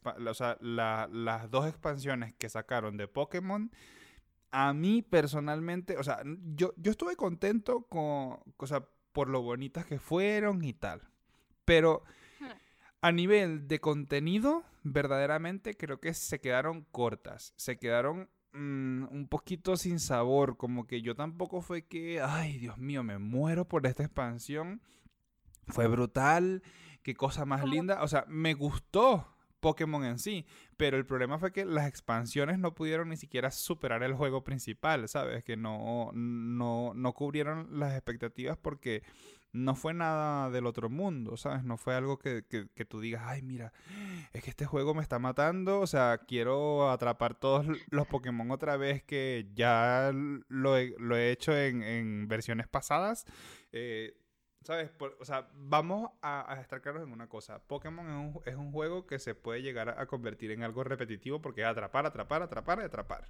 las 0.61 1.51
dos 1.51 1.67
expansiones 1.67 2.33
que 2.35 2.47
sacaron 2.47 2.95
de 2.95 3.07
Pokémon, 3.07 3.71
a 4.51 4.73
mí 4.73 5.01
personalmente, 5.01 5.97
o 5.97 6.03
sea, 6.03 6.21
yo, 6.55 6.73
yo 6.77 6.91
estuve 6.91 7.15
contento 7.15 7.81
con, 7.89 8.39
o 8.55 8.67
sea, 8.67 8.87
por 9.11 9.27
lo 9.27 9.41
bonitas 9.41 9.85
que 9.85 9.99
fueron 9.99 10.63
y 10.63 10.73
tal. 10.73 11.01
Pero 11.65 12.03
a 13.01 13.11
nivel 13.11 13.67
de 13.67 13.79
contenido, 13.79 14.63
verdaderamente 14.83 15.75
creo 15.75 15.99
que 15.99 16.13
se 16.13 16.39
quedaron 16.39 16.85
cortas. 16.91 17.53
Se 17.57 17.77
quedaron 17.77 18.29
mm, 18.53 19.05
un 19.11 19.27
poquito 19.27 19.75
sin 19.75 19.99
sabor. 19.99 20.57
Como 20.57 20.87
que 20.87 21.01
yo 21.01 21.15
tampoco 21.15 21.61
fue 21.61 21.85
que, 21.85 22.21
ay, 22.21 22.57
Dios 22.57 22.77
mío, 22.77 23.03
me 23.03 23.17
muero 23.17 23.67
por 23.67 23.85
esta 23.85 24.03
expansión 24.03 24.81
fue 25.69 25.87
brutal, 25.87 26.63
qué 27.03 27.15
cosa 27.15 27.45
más 27.45 27.65
linda. 27.65 28.03
O 28.03 28.07
sea, 28.07 28.25
me 28.27 28.53
gustó 28.53 29.27
Pokémon 29.59 30.05
en 30.05 30.19
sí, 30.19 30.45
pero 30.77 30.97
el 30.97 31.05
problema 31.05 31.37
fue 31.39 31.51
que 31.51 31.65
las 31.65 31.87
expansiones 31.87 32.59
no 32.59 32.73
pudieron 32.73 33.09
ni 33.09 33.17
siquiera 33.17 33.51
superar 33.51 34.03
el 34.03 34.13
juego 34.13 34.43
principal, 34.43 35.07
¿sabes? 35.07 35.43
Que 35.43 35.57
no, 35.57 36.11
no, 36.13 36.93
no 36.95 37.13
cubrieron 37.13 37.67
las 37.79 37.93
expectativas 37.93 38.57
porque 38.57 39.03
no 39.51 39.75
fue 39.75 39.93
nada 39.93 40.49
del 40.51 40.67
otro 40.67 40.89
mundo, 40.89 41.35
¿sabes? 41.35 41.63
No 41.63 41.77
fue 41.77 41.95
algo 41.95 42.19
que, 42.19 42.43
que, 42.45 42.85
tú 42.85 42.99
digas, 43.01 43.23
ay, 43.25 43.41
mira, 43.41 43.73
es 44.31 44.43
que 44.43 44.51
este 44.51 44.65
juego 44.65 44.93
me 44.93 45.01
está 45.01 45.17
matando, 45.17 45.79
o 45.79 45.87
sea, 45.87 46.19
quiero 46.19 46.91
atrapar 46.91 47.35
todos 47.35 47.65
los 47.89 48.07
Pokémon 48.07 48.51
otra 48.51 48.77
vez 48.77 49.03
que 49.03 49.49
ya 49.55 50.11
lo 50.13 50.77
he, 50.77 50.93
lo 50.99 51.17
he 51.17 51.31
hecho 51.31 51.57
en, 51.57 51.81
en 51.81 52.27
versiones 52.27 52.67
pasadas. 52.67 53.25
Eh, 53.71 54.13
¿Sabes? 54.63 54.91
o 55.19 55.25
sea, 55.25 55.47
vamos 55.53 56.11
a, 56.21 56.57
estar 56.61 56.81
claros 56.81 57.03
en 57.03 57.11
una 57.11 57.27
cosa. 57.27 57.59
Pokémon 57.59 58.05
es 58.07 58.13
un, 58.13 58.41
es 58.45 58.55
un, 58.55 58.71
juego 58.71 59.07
que 59.07 59.17
se 59.17 59.33
puede 59.33 59.61
llegar 59.61 59.89
a, 59.89 60.05
convertir 60.05 60.51
en 60.51 60.63
algo 60.63 60.83
repetitivo 60.83 61.41
porque 61.41 61.61
es 61.61 61.67
atrapar, 61.67 62.05
atrapar, 62.05 62.41
atrapar 62.41 62.79
y 62.79 62.83
atrapar. 62.83 63.29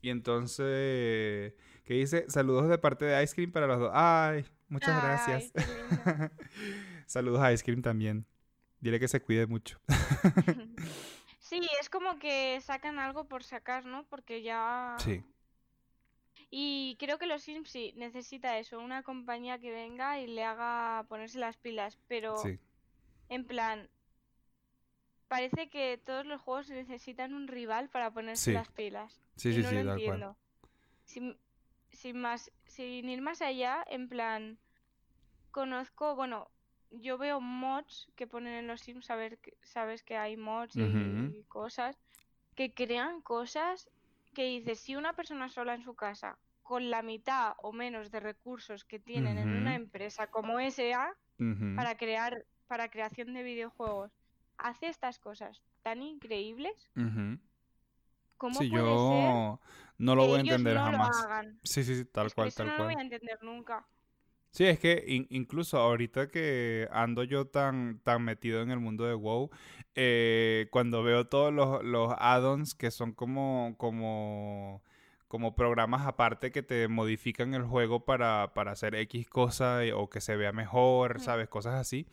Y 0.00 0.10
entonces, 0.10 1.54
¿qué 1.84 1.94
dice? 1.94 2.24
Saludos 2.28 2.68
de 2.68 2.78
parte 2.78 3.04
de 3.04 3.22
Ice 3.22 3.34
Cream 3.34 3.50
para 3.50 3.66
los 3.66 3.80
dos. 3.80 3.90
Ay, 3.92 4.46
muchas 4.68 5.02
gracias. 5.02 5.52
Saludos 7.06 7.40
a 7.40 7.52
Ice 7.52 7.64
Cream 7.64 7.82
también. 7.82 8.24
Dile 8.80 9.00
que 9.00 9.08
se 9.08 9.20
cuide 9.20 9.46
mucho. 9.46 9.80
sí, 11.40 11.60
es 11.80 11.90
como 11.90 12.20
que 12.20 12.60
sacan 12.60 13.00
algo 13.00 13.26
por 13.26 13.42
sacar, 13.42 13.84
¿no? 13.84 14.06
Porque 14.08 14.42
ya... 14.42 14.94
Sí 14.98 15.24
y 16.50 16.96
creo 16.98 17.18
que 17.18 17.26
los 17.26 17.42
Sims 17.42 17.70
sí 17.70 17.92
necesita 17.96 18.58
eso, 18.58 18.78
una 18.78 19.02
compañía 19.02 19.58
que 19.58 19.70
venga 19.70 20.18
y 20.18 20.26
le 20.26 20.44
haga 20.44 21.04
ponerse 21.08 21.38
las 21.38 21.56
pilas, 21.56 21.98
pero 22.08 22.42
en 23.28 23.44
plan, 23.44 23.90
parece 25.28 25.68
que 25.68 25.98
todos 25.98 26.24
los 26.24 26.40
juegos 26.40 26.70
necesitan 26.70 27.34
un 27.34 27.48
rival 27.48 27.90
para 27.90 28.10
ponerse 28.10 28.52
las 28.52 28.70
pilas. 28.70 29.20
Sí, 29.36 29.52
sí, 29.52 29.62
no 29.62 29.68
sí, 29.68 29.74
lo 29.74 29.92
entiendo. 29.92 30.36
Sin, 31.04 31.38
sin, 31.92 32.18
más, 32.18 32.50
sin 32.64 33.08
ir 33.10 33.20
más 33.20 33.42
allá, 33.42 33.84
en 33.86 34.08
plan, 34.08 34.58
conozco, 35.50 36.16
bueno, 36.16 36.50
yo 36.90 37.18
veo 37.18 37.42
mods 37.42 38.08
que 38.16 38.26
ponen 38.26 38.54
en 38.54 38.66
los 38.66 38.80
Sims, 38.80 39.04
saber, 39.04 39.38
sabes 39.62 40.02
que 40.02 40.16
hay 40.16 40.38
mods 40.38 40.76
y 40.76 41.44
cosas, 41.48 41.98
que 42.54 42.72
crean 42.72 43.20
cosas 43.20 43.90
que 44.34 44.44
dice, 44.44 44.74
si 44.74 44.96
una 44.96 45.14
persona 45.14 45.48
sola 45.48 45.74
en 45.74 45.82
su 45.82 45.94
casa, 45.94 46.38
con 46.62 46.90
la 46.90 47.02
mitad 47.02 47.54
o 47.58 47.72
menos 47.72 48.10
de 48.10 48.20
recursos 48.20 48.84
que 48.84 48.98
tienen 48.98 49.38
en 49.38 49.48
una 49.48 49.74
empresa 49.74 50.26
como 50.26 50.60
SA, 50.60 51.16
para 51.74 51.96
crear, 51.96 52.44
para 52.66 52.90
creación 52.90 53.32
de 53.32 53.42
videojuegos, 53.42 54.12
hace 54.58 54.88
estas 54.88 55.18
cosas 55.18 55.62
tan 55.82 56.02
increíbles, 56.02 56.90
¿cómo 58.36 58.60
sí, 58.60 58.70
yo 58.70 59.58
no 59.98 60.14
lo 60.14 60.26
voy 60.26 60.38
a 60.38 60.40
entender 60.40 60.76
jamás. 60.76 61.26
Sí, 61.62 61.82
sí, 61.82 61.96
sí, 61.96 62.04
tal 62.04 62.32
cual, 62.32 62.52
tal 62.54 62.66
no 62.66 62.72
cual. 62.76 62.78
No 62.78 62.84
lo 62.84 62.94
voy 62.94 63.00
a 63.00 63.04
entender 63.04 63.38
nunca. 63.42 63.86
Sí, 64.50 64.64
es 64.64 64.78
que 64.78 65.04
incluso 65.30 65.78
ahorita 65.78 66.28
que 66.28 66.88
ando 66.90 67.22
yo 67.22 67.46
tan, 67.46 68.00
tan 68.02 68.22
metido 68.24 68.62
en 68.62 68.70
el 68.70 68.80
mundo 68.80 69.04
de 69.04 69.14
WoW, 69.14 69.50
eh, 69.94 70.68
cuando 70.70 71.02
veo 71.02 71.26
todos 71.26 71.52
los, 71.52 71.84
los 71.84 72.12
add-ons 72.18 72.74
que 72.74 72.90
son 72.90 73.12
como, 73.12 73.74
como, 73.78 74.82
como 75.28 75.54
programas 75.54 76.06
aparte 76.06 76.50
que 76.50 76.62
te 76.62 76.88
modifican 76.88 77.54
el 77.54 77.62
juego 77.62 78.04
para, 78.04 78.52
para 78.54 78.72
hacer 78.72 78.94
X 78.94 79.28
cosa 79.28 79.80
o 79.94 80.08
que 80.10 80.20
se 80.20 80.36
vea 80.36 80.52
mejor, 80.52 81.20
¿sabes? 81.20 81.48
Cosas 81.48 81.74
así. 81.74 82.06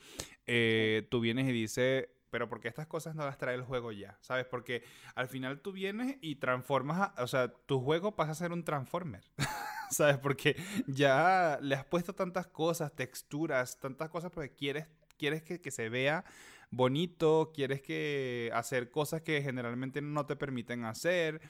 Eh, 0.45 1.07
tú 1.09 1.21
vienes 1.21 1.47
y 1.47 1.51
dices, 1.53 2.09
pero 2.29 2.49
porque 2.49 2.67
estas 2.67 2.87
cosas 2.87 3.15
no 3.15 3.25
las 3.25 3.37
trae 3.37 3.55
el 3.55 3.63
juego 3.63 3.91
ya, 3.91 4.17
¿sabes? 4.21 4.45
Porque 4.45 4.83
al 5.15 5.27
final 5.27 5.61
tú 5.61 5.71
vienes 5.71 6.17
y 6.21 6.35
transformas, 6.35 7.11
o 7.17 7.27
sea, 7.27 7.49
tu 7.49 7.81
juego 7.81 8.15
pasa 8.15 8.31
a 8.31 8.35
ser 8.35 8.51
un 8.51 8.63
transformer. 8.63 9.23
¿sabes? 9.89 10.17
Porque 10.17 10.55
ya 10.87 11.59
le 11.61 11.75
has 11.75 11.85
puesto 11.85 12.13
tantas 12.13 12.47
cosas, 12.47 12.95
texturas, 12.95 13.79
tantas 13.79 14.09
cosas 14.09 14.31
porque 14.31 14.53
quieres, 14.53 14.87
quieres 15.17 15.43
que, 15.43 15.71
se 15.71 15.89
vea 15.89 16.25
bonito, 16.71 17.51
quieres 17.53 17.81
que 17.81 18.49
hacer 18.53 18.89
cosas 18.89 19.21
que 19.21 19.41
generalmente 19.41 20.01
no 20.01 20.25
te 20.25 20.35
permiten 20.35 20.85
hacer. 20.85 21.41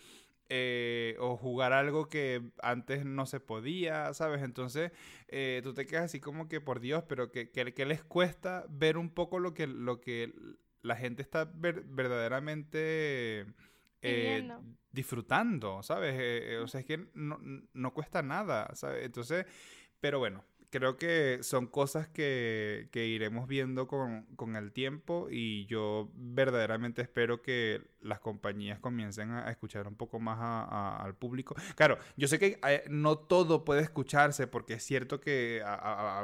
Eh, 0.48 1.16
o 1.20 1.38
jugar 1.38 1.74
algo 1.74 2.08
que 2.08 2.52
antes 2.62 3.04
no 3.04 3.26
se 3.26 3.40
podía, 3.40 4.14
¿sabes? 4.14 4.44
Entonces 4.44 4.92
eh, 5.28 5.62
tú 5.64 5.74
te 5.74 5.88
quedas 5.88 6.04
así 6.04 6.20
como 6.20 6.48
que 6.48 6.62
por 6.62 6.80
Dios, 6.82 7.04
pero 7.10 7.32
que, 7.32 7.50
que, 7.50 7.86
les 7.86 8.04
cuesta 8.04 8.64
ver 8.70 9.00
un 9.00 9.10
poco 9.10 9.40
lo 9.40 9.56
que, 9.56 9.66
lo 9.66 10.02
que 10.02 10.36
la 10.86 10.96
gente 10.96 11.22
está 11.22 11.50
verdaderamente 11.54 13.46
eh, 14.02 14.48
disfrutando, 14.92 15.82
¿sabes? 15.82 16.14
Eh, 16.14 16.54
eh, 16.54 16.58
o 16.60 16.68
sea, 16.68 16.82
es 16.82 16.86
que 16.86 17.08
no, 17.16 17.94
cuesta 17.94 18.22
nada, 18.22 18.70
¿sabes? 18.76 19.04
Entonces, 19.04 19.48
pero 20.00 20.20
bueno, 20.20 20.44
creo 20.70 20.98
que 20.98 21.40
son 21.42 21.66
cosas 21.66 22.08
que, 22.08 22.88
iremos 22.94 23.48
viendo 23.48 23.88
con, 23.88 24.56
el 24.56 24.72
tiempo 24.74 25.28
y 25.32 25.66
yo 25.66 26.12
verdaderamente 26.14 27.02
espero 27.02 27.42
que 27.42 27.82
las 28.02 28.20
compañías 28.20 28.80
comiencen 28.80 29.32
a, 29.32 29.50
escuchar 29.50 29.88
un 29.88 29.96
poco 29.96 30.20
más 30.20 30.38
al 30.40 31.16
público. 31.16 31.56
Claro, 31.76 31.98
yo 32.16 32.28
sé 32.28 32.38
que 32.38 32.60
no 32.90 33.18
todo 33.18 33.66
puede 33.66 33.82
escucharse 33.82 34.46
porque 34.46 34.76
es 34.76 34.84
cierto 34.84 35.20
que, 35.20 35.64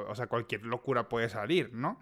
o 0.08 0.15
sea, 0.15 0.28
cualquier 0.28 0.65
locura 0.65 1.10
puede 1.10 1.30
salir, 1.30 1.74
¿no? 1.74 2.00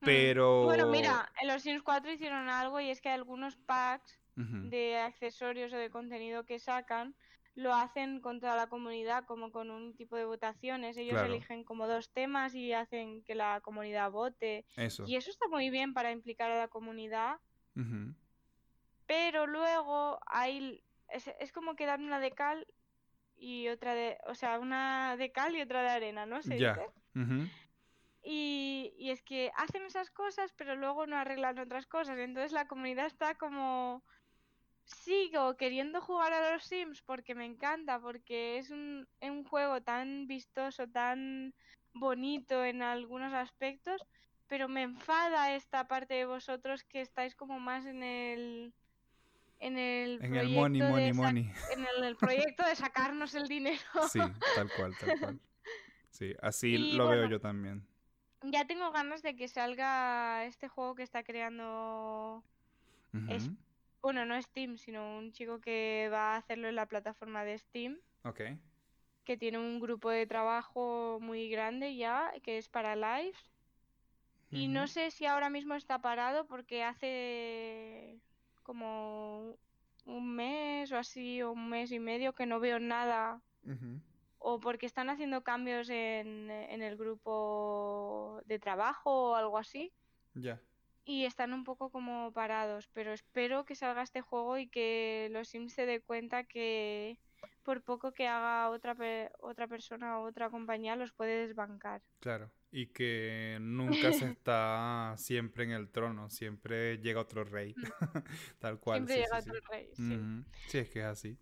Pero... 0.00 0.64
Bueno, 0.64 0.86
mira, 0.88 1.30
en 1.40 1.48
los 1.48 1.62
Sims 1.62 1.82
4 1.82 2.12
hicieron 2.12 2.48
algo 2.48 2.80
y 2.80 2.90
es 2.90 3.00
que 3.00 3.10
hay 3.10 3.16
algunos 3.16 3.56
packs 3.56 4.18
de 4.36 4.96
accesorios 4.96 5.70
o 5.74 5.76
de 5.76 5.90
contenido 5.90 6.44
que 6.44 6.58
sacan 6.58 7.14
lo 7.54 7.74
hacen 7.74 8.20
con 8.20 8.40
toda 8.40 8.56
la 8.56 8.68
comunidad, 8.68 9.24
como 9.24 9.50
con 9.50 9.70
un 9.70 9.94
tipo 9.94 10.16
de 10.16 10.24
votaciones. 10.24 10.96
Ellos 10.96 11.20
eligen 11.20 11.64
como 11.64 11.86
dos 11.86 12.10
temas 12.10 12.54
y 12.54 12.72
hacen 12.72 13.22
que 13.22 13.34
la 13.34 13.60
comunidad 13.60 14.10
vote. 14.10 14.64
Eso. 14.76 15.04
Y 15.06 15.16
eso 15.16 15.30
está 15.30 15.48
muy 15.48 15.70
bien 15.70 15.92
para 15.92 16.12
implicar 16.12 16.50
a 16.50 16.58
la 16.58 16.68
comunidad. 16.68 17.38
Pero 19.06 19.46
luego 19.46 20.20
hay. 20.26 20.82
Es, 21.08 21.52
como 21.52 21.74
que 21.74 21.86
dan 21.86 22.04
una 22.04 22.20
de 22.20 22.30
cal 22.30 22.66
y 23.36 23.68
otra 23.68 23.94
de. 23.94 24.18
O 24.26 24.34
sea, 24.34 24.58
una 24.58 25.16
de 25.16 25.32
cal 25.32 25.56
y 25.56 25.62
otra 25.62 25.82
de 25.82 25.90
arena, 25.90 26.26
¿no? 26.26 26.42
¿Se 26.42 26.54
dice? 26.54 26.86
Y, 28.22 28.92
y 28.98 29.10
es 29.10 29.22
que 29.22 29.50
hacen 29.56 29.84
esas 29.84 30.10
cosas, 30.10 30.52
pero 30.56 30.76
luego 30.76 31.06
no 31.06 31.16
arreglan 31.16 31.58
otras 31.58 31.86
cosas. 31.86 32.18
Entonces 32.18 32.52
la 32.52 32.66
comunidad 32.66 33.06
está 33.06 33.34
como 33.34 34.02
sigo 34.84 35.56
queriendo 35.56 36.00
jugar 36.00 36.32
a 36.32 36.52
los 36.52 36.64
Sims 36.64 37.02
porque 37.02 37.34
me 37.34 37.44
encanta, 37.44 38.00
porque 38.00 38.58
es 38.58 38.70
un, 38.70 39.06
un 39.20 39.44
juego 39.44 39.80
tan 39.80 40.26
vistoso, 40.26 40.88
tan 40.88 41.54
bonito 41.92 42.64
en 42.64 42.82
algunos 42.82 43.32
aspectos, 43.32 44.04
pero 44.48 44.68
me 44.68 44.82
enfada 44.82 45.54
esta 45.54 45.86
parte 45.86 46.14
de 46.14 46.26
vosotros 46.26 46.84
que 46.84 47.00
estáis 47.00 47.34
como 47.34 47.60
más 47.60 47.86
en 47.86 48.02
el 48.02 48.74
en 49.60 49.78
el 49.78 50.18
en 50.22 50.36
el 50.36 50.48
money, 50.50 50.82
money, 50.82 51.12
money. 51.12 51.52
En 51.72 52.04
el, 52.04 52.16
proyecto 52.16 52.64
de 52.64 52.74
sacarnos 52.74 53.34
el 53.34 53.46
dinero. 53.46 53.78
Sí, 54.10 54.18
tal 54.54 54.70
cual, 54.76 54.96
tal 54.98 55.20
cual. 55.20 55.40
Sí, 56.10 56.34
así 56.42 56.76
lo 56.94 57.08
veo 57.08 57.28
yo 57.28 57.40
también. 57.40 57.86
Ya 58.42 58.66
tengo 58.66 58.90
ganas 58.90 59.22
de 59.22 59.36
que 59.36 59.48
salga 59.48 60.44
este 60.46 60.68
juego 60.68 60.94
que 60.94 61.02
está 61.02 61.22
creando 61.22 62.42
bueno, 64.02 64.24
no 64.24 64.40
Steam, 64.40 64.78
sino 64.78 65.18
un 65.18 65.32
chico 65.32 65.60
que 65.60 66.08
va 66.10 66.34
a 66.34 66.36
hacerlo 66.36 66.68
en 66.68 66.76
la 66.76 66.86
plataforma 66.86 67.44
de 67.44 67.58
Steam. 67.58 67.98
Ok. 68.24 68.40
Que 69.24 69.36
tiene 69.36 69.58
un 69.58 69.78
grupo 69.80 70.10
de 70.10 70.26
trabajo 70.26 71.18
muy 71.20 71.50
grande 71.50 71.96
ya, 71.96 72.32
que 72.42 72.58
es 72.58 72.68
para 72.68 72.96
live. 72.96 73.36
Y 74.52 74.66
no 74.66 74.88
sé 74.88 75.12
si 75.12 75.26
ahora 75.26 75.48
mismo 75.48 75.74
está 75.74 76.00
parado 76.00 76.44
porque 76.46 76.82
hace 76.82 78.18
como 78.64 79.56
un 80.06 80.34
mes 80.34 80.90
o 80.90 80.98
así, 80.98 81.40
o 81.42 81.52
un 81.52 81.68
mes 81.68 81.92
y 81.92 82.00
medio 82.00 82.32
que 82.32 82.46
no 82.46 82.58
veo 82.58 82.80
nada. 82.80 83.40
O 84.40 84.58
porque 84.58 84.86
están 84.86 85.10
haciendo 85.10 85.42
cambios 85.42 85.88
en, 85.90 86.50
en, 86.50 86.82
el 86.82 86.96
grupo 86.96 88.40
de 88.46 88.58
trabajo 88.58 89.30
o 89.30 89.34
algo 89.34 89.58
así. 89.58 89.92
Ya 90.34 90.60
y 91.04 91.24
están 91.24 91.52
un 91.52 91.64
poco 91.64 91.90
como 91.90 92.32
parados, 92.32 92.88
pero 92.92 93.12
espero 93.12 93.64
que 93.64 93.74
salga 93.74 94.02
este 94.02 94.20
juego 94.20 94.58
y 94.58 94.68
que 94.68 95.28
los 95.32 95.48
Sims 95.48 95.72
se 95.72 95.84
dé 95.84 96.00
cuenta 96.00 96.44
que 96.44 97.18
por 97.64 97.82
poco 97.82 98.12
que 98.12 98.28
haga 98.28 98.70
otra, 98.70 98.96
otra 99.40 99.66
persona 99.66 100.20
o 100.20 100.28
otra 100.28 100.50
compañía 100.50 100.94
los 100.94 101.12
puede 101.12 101.46
desbancar. 101.46 102.02
Claro, 102.20 102.52
y 102.70 102.86
que 102.88 103.58
nunca 103.60 104.12
se 104.12 104.26
está 104.38 105.14
siempre 105.16 105.64
en 105.64 105.72
el 105.72 105.90
trono, 105.90 106.30
siempre 106.30 106.98
llega 106.98 107.20
otro 107.20 107.44
rey, 107.44 107.74
mm. 107.76 107.80
tal 108.60 108.78
cual. 108.78 108.98
Siempre 108.98 109.16
llega 109.16 109.38
otro 109.38 109.60
rey, 109.68 109.90
sí. 109.94 110.18
Sí, 110.68 110.78
es 110.78 110.90
que 110.90 111.00
es 111.00 111.06
así. 111.06 111.38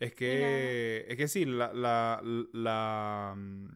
Es 0.00 0.14
que, 0.14 1.04
es 1.08 1.16
que 1.16 1.28
sí, 1.28 1.44
la, 1.44 1.72
la, 1.74 2.20
la, 2.52 3.34
mm, 3.36 3.68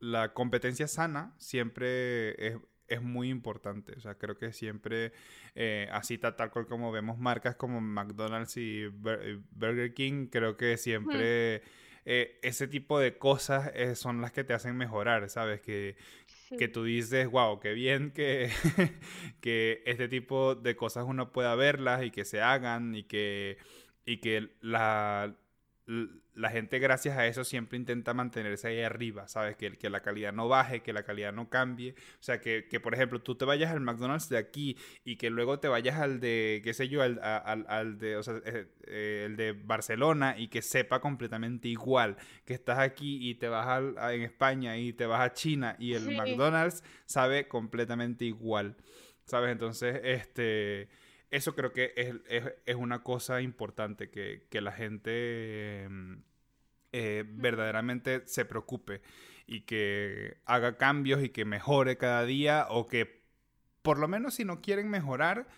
la 0.00 0.32
competencia 0.32 0.88
sana 0.88 1.34
siempre 1.38 2.30
es, 2.46 2.56
es 2.88 3.02
muy 3.02 3.28
importante. 3.28 3.92
O 3.96 4.00
sea, 4.00 4.16
creo 4.16 4.36
que 4.36 4.52
siempre, 4.52 5.12
eh, 5.54 5.88
así 5.92 6.18
tal, 6.18 6.34
cual 6.50 6.66
como 6.66 6.90
vemos 6.90 7.18
marcas 7.18 7.56
como 7.56 7.80
McDonald's 7.80 8.56
y 8.56 8.86
Burger 8.88 9.94
King, 9.94 10.26
creo 10.26 10.56
que 10.56 10.76
siempre 10.76 11.62
eh, 12.04 12.38
ese 12.42 12.66
tipo 12.66 12.98
de 12.98 13.18
cosas 13.18 13.70
eh, 13.74 13.94
son 13.94 14.20
las 14.20 14.32
que 14.32 14.44
te 14.44 14.54
hacen 14.54 14.76
mejorar, 14.76 15.28
¿sabes? 15.28 15.60
Que, 15.60 15.96
que 16.58 16.68
tú 16.68 16.84
dices, 16.84 17.28
wow, 17.30 17.60
qué 17.60 17.74
bien 17.74 18.10
que, 18.10 18.50
que 19.40 19.82
este 19.86 20.08
tipo 20.08 20.54
de 20.54 20.74
cosas 20.74 21.04
uno 21.06 21.32
pueda 21.32 21.54
verlas 21.54 22.02
y 22.02 22.10
que 22.10 22.24
se 22.24 22.40
hagan 22.40 22.94
y 22.94 23.04
que, 23.04 23.58
y 24.04 24.16
que 24.16 24.50
la 24.60 25.36
la 26.34 26.50
gente 26.50 26.78
gracias 26.78 27.18
a 27.18 27.26
eso 27.26 27.42
siempre 27.42 27.76
intenta 27.76 28.14
mantenerse 28.14 28.68
ahí 28.68 28.80
arriba, 28.80 29.26
¿sabes? 29.26 29.56
Que, 29.56 29.76
que 29.76 29.90
la 29.90 30.00
calidad 30.00 30.32
no 30.32 30.48
baje, 30.48 30.82
que 30.82 30.92
la 30.92 31.02
calidad 31.02 31.32
no 31.32 31.50
cambie. 31.50 31.92
O 31.92 32.22
sea, 32.22 32.40
que, 32.40 32.62
por 32.80 32.94
ejemplo 32.94 33.20
tú 33.20 33.34
te 33.34 33.44
vayas 33.44 33.72
al 33.72 33.80
McDonald's 33.80 34.28
de 34.28 34.38
aquí 34.38 34.76
y 35.04 35.16
que 35.16 35.30
luego 35.30 35.58
te 35.58 35.68
vayas 35.68 35.98
al 35.98 36.20
de, 36.20 36.60
qué 36.62 36.74
sé 36.74 36.88
yo, 36.88 37.02
al, 37.02 37.18
al, 37.22 37.98
de, 37.98 38.16
o 38.16 38.22
sea, 38.22 38.40
eh, 38.44 38.68
eh, 38.86 39.24
el 39.26 39.36
de 39.36 39.52
Barcelona 39.52 40.36
y 40.38 40.48
que 40.48 40.62
sepa 40.62 41.00
completamente 41.00 41.68
igual. 41.68 42.16
Que 42.44 42.54
estás 42.54 42.78
aquí 42.78 43.28
y 43.28 43.34
te 43.34 43.48
vas 43.48 43.66
al, 43.66 43.96
en 44.14 44.22
España 44.22 44.78
y 44.78 44.92
te 44.92 45.06
vas 45.06 45.20
a 45.20 45.32
China 45.32 45.76
y 45.78 45.94
el 45.94 46.16
McDonald's 46.16 46.84
sabe 47.06 47.48
completamente 47.48 48.24
igual. 48.24 48.76
¿Sabes? 49.24 49.50
Entonces, 49.50 50.00
este 50.04 50.88
eso 51.30 51.54
creo 51.54 51.72
que 51.72 51.92
es, 52.66 52.74
una 52.76 53.02
cosa 53.02 53.40
importante, 53.40 54.10
que, 54.10 54.60
la 54.60 54.72
gente 54.72 55.84
em, 55.84 56.22
eh, 56.92 57.24
verdaderamente 57.26 58.26
se 58.26 58.44
preocupe 58.44 59.00
y 59.46 59.62
que 59.62 60.38
haga 60.44 60.76
cambios 60.76 61.22
y 61.22 61.28
que 61.30 61.44
mejore 61.44 61.96
cada 61.96 62.24
día 62.24 62.66
o 62.68 62.86
que 62.86 63.20
por 63.82 63.98
lo 63.98 64.08
menos 64.08 64.34
si 64.34 64.44
no 64.44 64.60
quieren 64.60 64.90
mejorar, 64.90 65.48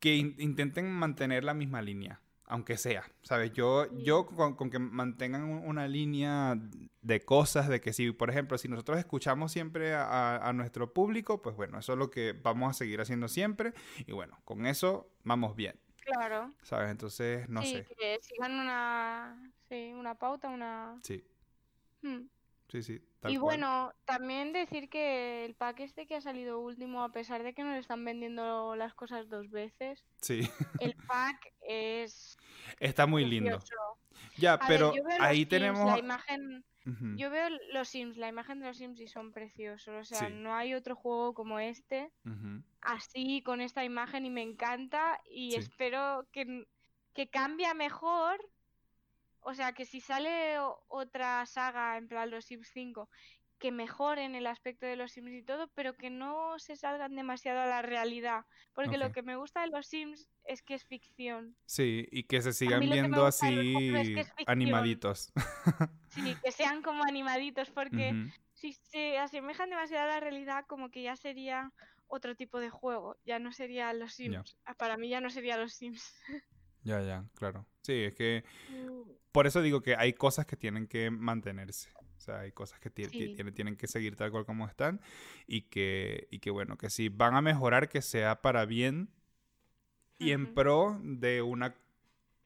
que 0.00 0.16
intenten 0.16 0.90
mantener 0.90 1.44
la 1.44 1.54
misma 1.54 1.82
línea 1.82 2.20
aunque 2.48 2.76
sea, 2.78 3.04
¿sabes? 3.22 3.52
Yo, 3.52 3.86
yo 3.98 4.26
con, 4.26 4.70
que 4.70 4.78
mantengan 4.78 5.44
una 5.44 5.86
línea 5.86 6.56
de 7.02 7.20
cosas, 7.20 7.68
de 7.68 7.80
que 7.80 7.92
si, 7.92 8.10
por 8.12 8.30
ejemplo, 8.30 8.56
si 8.58 8.68
nosotros 8.68 8.98
escuchamos 8.98 9.52
siempre 9.52 9.94
a, 9.94 10.50
nuestro 10.54 10.92
público, 10.92 11.42
pues 11.42 11.54
bueno, 11.56 11.78
eso 11.78 11.92
es 11.92 11.98
lo 11.98 12.10
que 12.10 12.32
vamos 12.32 12.70
a 12.70 12.74
seguir 12.74 13.00
haciendo 13.00 13.28
siempre 13.28 13.74
y 14.06 14.12
bueno, 14.12 14.40
con 14.44 14.66
eso 14.66 15.10
vamos 15.24 15.54
bien. 15.54 15.78
Claro. 16.00 16.54
¿Sabes? 16.62 16.90
Entonces, 16.90 17.48
no 17.50 17.62
sé. 17.62 17.84
Que 17.98 18.18
sigan 18.22 18.52
una, 18.52 19.52
sí, 19.68 19.92
una 19.94 20.14
pauta, 20.14 20.48
una... 20.48 20.98
Sí. 21.02 21.22
Hmm. 22.00 22.28
Sí, 22.68 22.82
sí. 22.82 23.02
Y 23.26 23.36
bueno, 23.36 23.92
también 24.04 24.52
decir 24.52 24.88
que 24.88 25.44
el 25.44 25.54
pack 25.54 25.80
este 25.80 26.06
que 26.06 26.16
ha 26.16 26.20
salido 26.20 26.60
último, 26.60 27.02
a 27.02 27.10
pesar 27.10 27.42
de 27.42 27.52
que 27.52 27.64
nos 27.64 27.76
están 27.76 28.04
vendiendo 28.04 28.76
las 28.76 28.94
cosas 28.94 29.28
dos 29.28 29.50
veces, 29.50 30.04
sí. 30.20 30.48
el 30.80 30.94
pack 31.08 31.52
es... 31.62 32.36
Está 32.78 33.06
muy 33.06 33.24
lindo. 33.24 33.58
Ya, 34.36 34.58
pero 34.58 34.92
ahí 35.20 35.46
tenemos... 35.46 35.90
La 35.90 35.98
imagen... 35.98 36.64
Yo 37.16 37.28
veo 37.28 37.50
los 37.74 37.90
Sims, 37.90 38.16
la 38.16 38.28
imagen 38.28 38.60
de 38.60 38.68
los 38.68 38.78
Sims 38.78 38.98
y 38.98 39.08
son 39.08 39.30
preciosos. 39.30 40.10
O 40.10 40.14
sea, 40.14 40.30
no 40.30 40.54
hay 40.54 40.72
otro 40.72 40.96
juego 40.96 41.34
como 41.34 41.58
este, 41.58 42.10
así, 42.80 43.42
con 43.42 43.60
esta 43.60 43.84
imagen, 43.84 44.24
y 44.24 44.30
me 44.30 44.40
encanta. 44.40 45.20
Y 45.30 45.54
espero 45.54 46.26
que, 46.32 46.66
que 47.12 47.28
cambie 47.28 47.74
mejor 47.74 48.40
o 49.48 49.54
sea, 49.54 49.72
que 49.72 49.86
si 49.86 50.02
sale 50.02 50.58
otra 50.88 51.46
saga, 51.46 51.96
en 51.96 52.06
plan 52.06 52.30
los 52.30 52.44
Sims 52.44 52.68
5, 52.70 53.08
que 53.58 53.72
mejoren 53.72 54.34
el 54.34 54.46
aspecto 54.46 54.84
de 54.84 54.94
los 54.94 55.12
Sims 55.12 55.32
y 55.32 55.42
todo, 55.42 55.68
pero 55.74 55.94
que 55.94 56.10
no 56.10 56.58
se 56.58 56.76
salgan 56.76 57.16
demasiado 57.16 57.60
a 57.60 57.66
la 57.66 57.80
realidad. 57.80 58.44
Porque 58.74 58.98
lo 58.98 59.10
que 59.10 59.22
me 59.22 59.36
gusta 59.36 59.62
de 59.62 59.68
los 59.68 59.86
Sims 59.86 60.28
es 60.44 60.60
que 60.60 60.74
es 60.74 60.84
ficción. 60.84 61.56
Sí, 61.64 62.06
y 62.10 62.24
que 62.24 62.42
se 62.42 62.52
sigan 62.52 62.80
viendo 62.80 63.24
así 63.24 63.46
animaditos. 64.46 65.32
sí, 66.08 66.36
que 66.44 66.52
sean 66.52 66.82
como 66.82 67.04
animaditos, 67.04 67.70
porque 67.70 68.30
si 68.52 68.74
se 68.74 69.16
asemejan 69.16 69.70
demasiado 69.70 70.10
a 70.10 70.14
la 70.14 70.20
realidad, 70.20 70.66
como 70.68 70.90
que 70.90 71.02
ya 71.02 71.16
sería 71.16 71.72
otro 72.06 72.36
tipo 72.36 72.60
de 72.60 72.68
juego. 72.68 73.16
Ya 73.24 73.38
no 73.38 73.50
sería 73.52 73.94
los 73.94 74.12
Sims. 74.12 74.58
Para 74.76 74.98
mí 74.98 75.08
ya 75.08 75.22
no 75.22 75.30
sería 75.30 75.56
los 75.56 75.72
Sims. 75.72 76.12
Ya, 76.84 77.02
ya, 77.02 77.24
claro. 77.34 77.66
Sí, 77.82 77.92
es 77.92 78.14
que 78.14 78.44
mm. 78.70 79.10
por 79.32 79.46
eso 79.46 79.62
digo 79.62 79.80
que 79.82 79.96
hay 79.96 80.12
cosas 80.12 80.46
que 80.46 80.56
tienen 80.56 80.86
que 80.86 81.10
mantenerse. 81.10 81.90
O 82.16 82.20
sea, 82.20 82.40
hay 82.40 82.52
cosas 82.52 82.80
que, 82.80 82.90
tienen, 82.90 83.76
que 83.76 83.86
seguir 83.86 84.16
tal 84.16 84.30
cual 84.32 84.44
como 84.44 84.66
están 84.66 85.00
y 85.46 85.62
que, 85.62 86.26
y 86.30 86.40
que, 86.40 86.50
bueno, 86.50 86.76
que 86.76 86.90
si 86.90 87.08
van 87.08 87.34
a 87.34 87.40
mejorar, 87.40 87.88
que 87.88 88.02
sea 88.02 88.42
para 88.42 88.64
bien 88.66 89.08
y 90.18 90.32
en 90.32 90.52
pro 90.52 91.00
de 91.02 91.42
una 91.42 91.76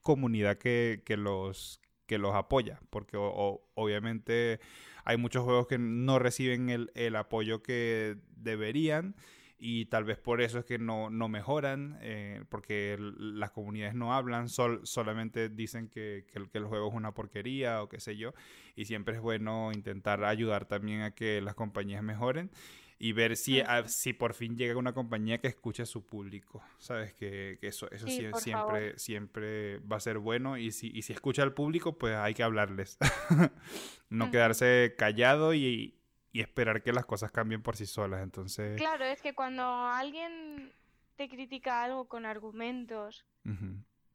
comunidad 0.02 0.58
que, 0.58 1.02
los, 1.16 1.80
que 2.06 2.18
los 2.18 2.34
apoya. 2.34 2.80
Porque 2.90 3.16
obviamente 3.16 4.60
hay 5.04 5.16
muchos 5.16 5.42
juegos 5.42 5.66
que 5.66 5.78
no 5.78 6.18
reciben 6.18 6.68
el, 6.68 6.90
el 6.94 7.16
apoyo 7.16 7.62
que 7.62 8.18
deberían 8.36 9.16
y 9.64 9.86
tal 9.86 10.02
vez 10.02 10.18
por 10.18 10.40
eso 10.40 10.58
es 10.58 10.64
que 10.64 10.76
no, 10.76 11.08
no 11.08 11.28
mejoran, 11.28 11.96
eh, 12.00 12.42
porque 12.48 12.96
las 12.98 13.52
comunidades 13.52 13.94
no 13.94 14.12
hablan, 14.12 14.48
sol, 14.48 14.80
solamente 14.82 15.48
dicen 15.48 15.88
que, 15.88 16.26
que, 16.26 16.58
el 16.58 16.64
juego 16.64 16.88
es 16.88 16.94
una 16.94 17.14
porquería 17.14 17.80
o 17.80 17.88
qué 17.88 18.00
sé 18.00 18.16
yo, 18.16 18.34
y 18.74 18.86
siempre 18.86 19.14
es 19.14 19.20
bueno 19.20 19.70
intentar 19.72 20.24
ayudar 20.24 20.64
también 20.64 21.02
a 21.02 21.12
que 21.12 21.40
las 21.40 21.54
compañías 21.54 22.02
mejoren. 22.02 22.50
y 22.98 23.12
ver 23.12 23.36
si, 23.36 23.60
ah, 23.60 23.84
si 23.86 24.12
por 24.12 24.34
fin 24.34 24.56
llega 24.56 24.76
una 24.76 24.94
compañía 24.94 25.38
que 25.38 25.48
escuche 25.48 25.82
a 25.82 25.86
su 25.86 26.06
público, 26.06 26.62
¿sabes? 26.78 27.14
Que, 27.14 27.58
eso, 27.62 27.88
eso 27.90 28.06
siempre, 28.08 28.98
siempre 28.98 29.78
va 29.80 29.96
a 29.96 30.00
ser 30.00 30.18
bueno 30.18 30.56
y 30.56 30.72
si, 30.72 30.90
y 30.92 31.02
si 31.02 31.12
escucha 31.12 31.42
al 31.44 31.52
público, 31.52 31.98
pues 31.98 32.16
hay 32.16 32.34
que 32.34 32.42
hablarles. 32.42 32.98
no 34.10 34.30
quedarse 34.30 34.94
callado 34.96 35.54
y, 35.54 36.01
esperar 36.40 36.82
que 36.82 36.92
las 36.92 37.06
cosas 37.06 37.30
cambien 37.30 37.62
por 37.62 37.76
sí 37.76 37.86
solas, 37.86 38.22
entonces... 38.22 38.76
Claro, 38.78 39.04
es 39.04 39.20
que 39.20 39.34
cuando 39.34 39.64
alguien 39.64 40.72
te 41.16 41.28
critica 41.28 41.84
algo 41.84 42.08
con 42.08 42.24
argumentos 42.24 43.26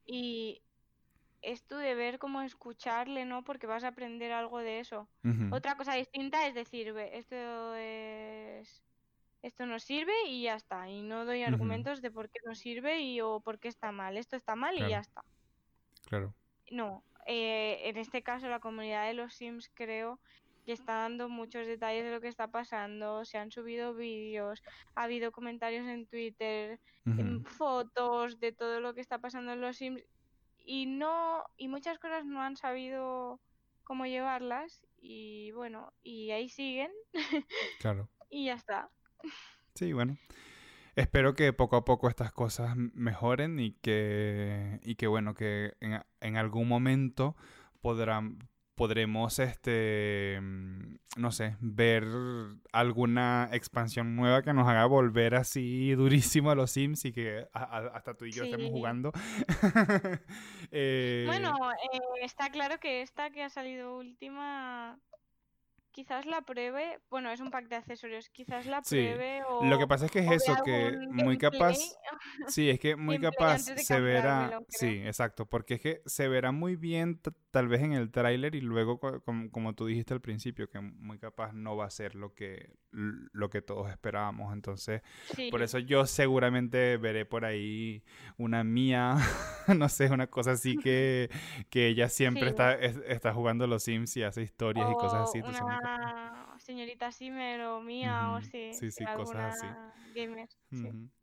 y 0.06 0.62
es 1.42 1.64
tu 1.64 1.76
deber 1.76 2.18
como 2.18 2.42
escucharle, 2.42 3.26
¿no? 3.26 3.44
Porque 3.44 3.68
vas 3.68 3.84
a 3.84 3.90
aprender 3.90 4.32
algo 4.32 4.60
de 4.60 4.80
eso. 4.80 5.08
Otra 5.52 5.78
cosa 5.78 5.94
distinta 5.94 6.48
es 6.48 6.56
decir, 6.56 6.96
esto 6.98 7.76
es 7.76 8.84
esto 9.44 9.66
no 9.66 9.80
sirve 9.80 10.14
y 10.28 10.44
ya 10.44 10.56
está. 10.56 10.90
Y 10.90 11.02
no 11.02 11.26
doy 11.26 11.44
argumentos 11.44 12.02
de 12.02 12.12
por 12.12 12.30
qué 12.30 12.40
no 12.46 12.56
sirve 12.56 13.02
y 13.02 13.22
o 13.22 13.40
por 13.40 13.60
qué 13.60 13.68
está 13.68 13.92
mal. 13.92 14.18
Esto 14.18 14.36
está 14.36 14.56
mal 14.56 14.76
y 14.76 14.90
ya 14.90 15.00
está. 15.00 15.24
Claro. 16.08 16.34
No, 16.72 17.04
eh, 17.26 17.82
en 17.84 17.98
este 17.98 18.24
caso 18.24 18.50
la 18.50 18.60
comunidad 18.60 19.08
de 19.08 19.14
los 19.14 19.34
Sims 19.34 19.70
creo 19.74 20.20
que 20.68 20.74
está 20.74 20.96
dando 20.96 21.30
muchos 21.30 21.66
detalles 21.66 22.04
de 22.04 22.12
lo 22.12 22.20
que 22.20 22.28
está 22.28 22.50
pasando. 22.50 23.24
Se 23.24 23.38
han 23.38 23.52
subido 23.52 23.96
vídeos, 23.96 24.62
ha 24.96 25.04
habido 25.04 25.32
comentarios 25.32 25.88
en 25.88 26.06
Twitter, 26.08 26.82
fotos 27.46 28.38
de 28.42 28.52
todo 28.52 28.82
lo 28.82 28.94
que 28.94 29.00
está 29.00 29.18
pasando 29.18 29.54
en 29.54 29.62
los 29.62 29.78
Sims 29.78 30.04
y 30.66 30.86
no 30.86 31.46
y 31.56 31.70
muchas 31.70 32.00
cosas 32.00 32.26
no 32.26 32.42
han 32.42 32.58
sabido 32.58 33.40
cómo 33.86 34.08
llevarlas 34.08 34.86
y 34.98 35.54
bueno 35.54 35.94
y 36.04 36.32
ahí 36.32 36.50
siguen 36.50 36.92
claro. 37.80 38.10
y 38.30 38.48
ya 38.48 38.56
está. 38.56 38.90
Sí 39.74 39.94
bueno. 39.94 40.18
Espero 40.98 41.34
que 41.34 41.54
poco 41.54 41.78
a 41.78 41.86
poco 41.86 42.10
estas 42.10 42.34
cosas 42.34 42.76
mejoren 42.76 43.58
y 43.62 43.72
que 43.72 44.82
y 44.84 44.96
que 44.96 45.08
bueno 45.08 45.34
que 45.34 45.78
en, 45.80 46.04
en 46.20 46.36
algún 46.36 46.68
momento 46.68 47.38
podrán 47.80 48.40
podremos, 48.78 49.40
este, 49.40 50.40
mm, 50.40 50.96
no 51.18 51.32
sé, 51.32 51.58
ver 51.60 52.06
alguna 52.72 53.50
expansión 53.52 54.16
nueva 54.16 54.44
que 54.44 54.54
nos 54.54 54.68
haga 54.68 54.86
volver 54.86 55.34
así 55.36 55.92
durísimo 55.96 56.52
a 56.52 56.56
los 56.56 56.72
Sims 56.72 57.04
y 57.04 57.12
que 57.12 57.48
hasta 57.52 58.14
tú 58.14 58.26
y 58.26 58.32
yo 58.32 58.46
estemos 58.46 58.72
jugando. 58.72 59.12
Eh, 60.70 61.24
bueno, 61.26 61.56
eh, 61.94 62.00
está 62.22 62.50
claro 62.50 62.78
que 62.80 63.02
esta 63.02 63.30
que 63.30 63.42
ha 63.42 63.50
salido 63.50 63.98
última 63.98 65.00
quizás 65.98 66.28
la 66.28 66.44
pruebe, 66.44 67.00
bueno, 67.10 67.32
es 67.32 67.40
un 67.40 67.50
pack 67.50 67.70
de 67.70 67.78
accesorios, 67.78 68.30
quizás 68.30 68.68
la 68.68 68.84
pruebe 68.84 69.42
o... 69.50 69.66
Lo 69.66 69.80
que 69.80 69.88
pasa 69.88 70.06
es 70.06 70.12
que 70.12 70.20
es 70.20 70.30
eso, 70.30 70.56
que 70.64 70.96
muy 71.10 71.40
capaz... 71.40 71.76
Sí, 72.48 72.70
es 72.70 72.80
que 72.80 72.96
muy 72.96 73.20
capaz 73.20 73.60
se 73.60 74.00
verá... 74.00 74.60
Sí, 74.70 75.02
exacto, 75.04 75.48
porque 75.48 75.76
es 75.76 75.82
que 75.82 76.02
se 76.06 76.28
verá 76.28 76.52
muy 76.52 76.76
bien 76.76 77.20
tal 77.52 77.68
vez 77.68 77.82
en 77.82 77.94
el 77.94 78.12
tráiler 78.12 78.54
y 78.54 78.62
luego, 78.62 79.00
como, 79.00 79.74
tú 79.74 79.88
dijiste 79.88 80.14
al 80.14 80.22
principio, 80.22 80.70
que 80.70 80.80
muy 80.80 81.18
capaz 81.18 81.54
no 81.54 81.76
va 81.76 81.86
a 81.86 81.90
ser 81.90 82.14
lo 82.14 82.36
que, 82.36 82.76
lo 82.92 83.50
que 83.50 83.64
todos 83.64 83.90
esperábamos. 83.90 84.54
Entonces, 84.54 85.02
por 85.50 85.64
eso 85.64 85.80
yo 85.80 86.06
seguramente 86.06 86.98
veré 86.98 87.26
por 87.26 87.46
ahí 87.46 88.04
una 88.38 88.64
mía, 88.64 89.16
no 89.76 89.90
sé, 89.90 90.12
una 90.12 90.28
cosa 90.28 90.52
así 90.52 90.78
que, 90.78 91.30
que 91.72 91.88
ella 91.88 92.10
siempre 92.10 92.50
está, 92.50 92.76
está 92.76 93.34
jugando 93.34 93.66
los 93.66 93.84
Sims 93.84 94.16
y 94.18 94.24
hace 94.24 94.44
historias 94.44 94.88
y 94.92 94.94
cosas 94.94 95.30
así. 95.30 95.40
Una 95.40 95.87
señorita 96.60 97.12
Simmer 97.12 97.62
o 97.62 97.82
mía 97.82 98.32
o 98.32 98.42
sí. 98.42 98.74
Sí, 98.74 98.92
sí, 98.92 99.06
cosas 99.16 99.56
así. 99.56 99.68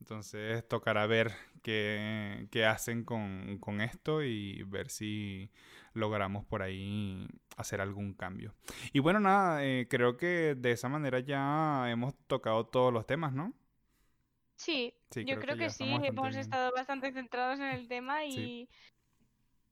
Entonces 0.00 0.66
tocará 0.68 1.06
ver 1.06 1.32
qué, 1.62 2.48
qué 2.50 2.64
hacen 2.64 3.04
con, 3.04 3.58
con 3.58 3.80
esto 3.80 4.22
y 4.22 4.62
ver 4.64 4.90
si 4.90 5.50
logramos 5.92 6.44
por 6.44 6.62
ahí 6.62 7.26
hacer 7.56 7.80
algún 7.80 8.14
cambio. 8.14 8.54
Y 8.92 9.00
bueno, 9.00 9.20
nada, 9.20 9.64
eh, 9.64 9.86
creo 9.88 10.16
que 10.16 10.54
de 10.56 10.72
esa 10.72 10.88
manera 10.88 11.20
ya 11.20 11.90
hemos 11.90 12.14
tocado 12.26 12.66
todos 12.66 12.92
los 12.92 13.06
temas, 13.06 13.32
¿no? 13.32 13.52
Sí, 14.56 14.94
yo 15.26 15.38
creo, 15.40 15.56
que, 15.56 15.70
sí, 15.70 15.84
hemos 15.84 16.36
estado 16.36 16.72
bastante 16.72 17.12
centrados 17.12 17.58
en 17.60 17.66
el 17.66 17.88
tema 17.88 18.24
y, 18.24 18.68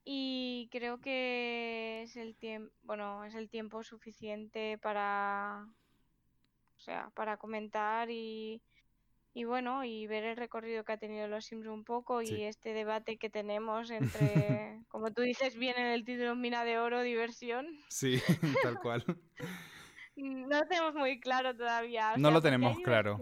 y 0.04 0.68
creo 0.72 1.00
que 1.00 2.02
es 2.02 2.16
el 2.16 2.36
tiempo, 2.36 2.72
bueno, 2.82 3.24
es 3.24 3.34
el 3.34 3.48
tiempo 3.48 3.82
suficiente 3.82 4.78
para, 4.78 5.66
o 6.76 6.80
sea, 6.80 7.10
para 7.14 7.36
comentar 7.36 8.10
y, 8.10 8.60
y 9.32 9.44
bueno, 9.44 9.84
y 9.84 10.06
ver 10.06 10.24
el 10.24 10.36
recorrido 10.36 10.84
que 10.84 10.92
ha 10.92 10.98
tenido 10.98 11.28
los 11.28 11.44
Sims 11.46 11.66
un 11.66 11.84
poco 11.84 12.22
y 12.22 12.42
este 12.42 12.72
debate 12.72 13.16
que 13.16 13.30
tenemos 13.30 13.90
entre, 14.50 14.80
como 14.88 15.12
tú 15.12 15.22
dices 15.22 15.56
bien 15.56 15.78
en 15.78 15.86
el 15.86 16.04
título, 16.04 16.34
mina 16.34 16.64
de 16.64 16.78
oro, 16.78 17.02
diversión. 17.02 17.66
Sí, 17.88 18.20
tal 18.62 18.80
cual. 18.80 19.04
no 20.16 20.58
lo 20.58 20.66
tenemos 20.66 20.94
muy 20.94 21.20
claro 21.20 21.56
todavía. 21.56 22.16
no 22.16 22.30
lo 22.30 22.42
tenemos 22.42 22.78
claro. 22.80 23.20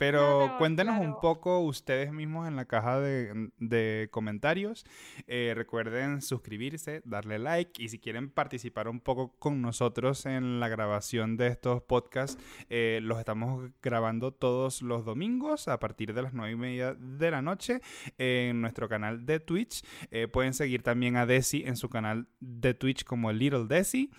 Pero 0.00 0.54
cuéntenos 0.56 0.98
un 0.98 1.20
poco 1.20 1.60
ustedes 1.60 2.10
mismos 2.10 2.48
en 2.48 2.56
la 2.56 2.64
caja 2.64 2.98
de, 3.00 4.08
comentarios. 4.10 4.86
Eh, 5.26 5.52
recuerden 5.54 6.22
suscribirse, 6.22 7.02
darle 7.04 7.38
like 7.38 7.82
y 7.82 7.90
si 7.90 7.98
quieren 7.98 8.30
participar 8.30 8.88
un 8.88 9.00
poco 9.00 9.36
con 9.38 9.60
nosotros 9.60 10.24
en 10.24 10.58
la 10.58 10.68
grabación 10.68 11.36
de 11.36 11.48
estos 11.48 11.82
podcasts, 11.82 12.42
eh, 12.70 13.00
los 13.02 13.18
estamos 13.18 13.70
grabando 13.82 14.32
todos 14.32 14.80
los 14.80 15.04
domingos 15.04 15.68
a 15.68 15.78
partir 15.78 16.14
de 16.14 16.22
las 16.22 16.32
nueve 16.32 16.52
y 16.52 16.56
media 16.56 16.94
de 16.94 17.30
la 17.30 17.42
noche 17.42 17.82
en 18.16 18.62
nuestro 18.62 18.88
canal 18.88 19.26
de 19.26 19.38
Twitch. 19.38 19.84
Eh, 20.10 20.28
pueden 20.28 20.54
seguir 20.54 20.82
también 20.82 21.18
a 21.18 21.26
Desi 21.26 21.64
en 21.66 21.76
su 21.76 21.90
canal 21.90 22.26
de 22.40 22.72
Twitch 22.72 23.04
como 23.04 23.32
Little 23.32 23.66
Desi. 23.66 24.10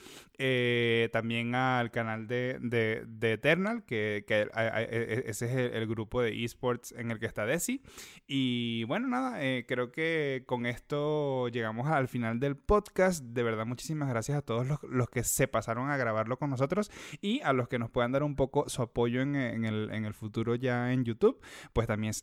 también 1.12 1.56
al 1.56 1.90
canal 1.90 2.28
de, 2.28 2.60
de, 2.62 3.32
Eternal, 3.32 3.84
que, 3.84 4.26
que 4.28 4.48
e, 4.54 5.24
ese 5.28 5.46
es 5.46 5.52
el 5.52 5.71
el 5.72 5.88
grupo 5.88 6.22
de 6.22 6.44
esports 6.44 6.92
en 6.92 7.12
el 7.12 7.20
que 7.20 7.26
está 7.26 7.46
Desi. 7.46 7.82
Y 8.28 8.84
bueno, 8.86 9.08
nada, 9.08 9.44
eh, 9.44 9.66
creo 9.68 9.92
que 9.92 10.44
con 10.46 10.66
esto 10.66 11.48
llegamos 11.50 11.88
al 11.88 12.08
final 12.08 12.40
del 12.40 12.56
podcast. 12.56 13.24
De 13.24 13.44
verdad, 13.44 13.66
muchísimas 13.66 14.10
gracias 14.10 14.38
a 14.38 14.42
todos 14.42 14.68
los, 14.84 15.10
que 15.10 15.24
se 15.24 15.48
pasaron 15.48 15.90
a 15.90 15.98
grabarlo 15.98 16.38
con 16.38 16.50
nosotros 16.50 16.92
y 17.22 17.42
a 17.42 17.54
los 17.54 17.68
que 17.68 17.80
nos 17.80 17.90
puedan 17.90 18.12
dar 18.12 18.24
un 18.24 18.36
poco 18.36 18.70
su 18.70 18.82
apoyo 18.82 19.22
en, 19.22 19.36
el, 19.36 20.14
futuro 20.14 20.56
ya 20.56 20.94
en 20.94 21.06
YouTube, 21.06 21.40
pues 21.74 21.88
también, 21.88 22.14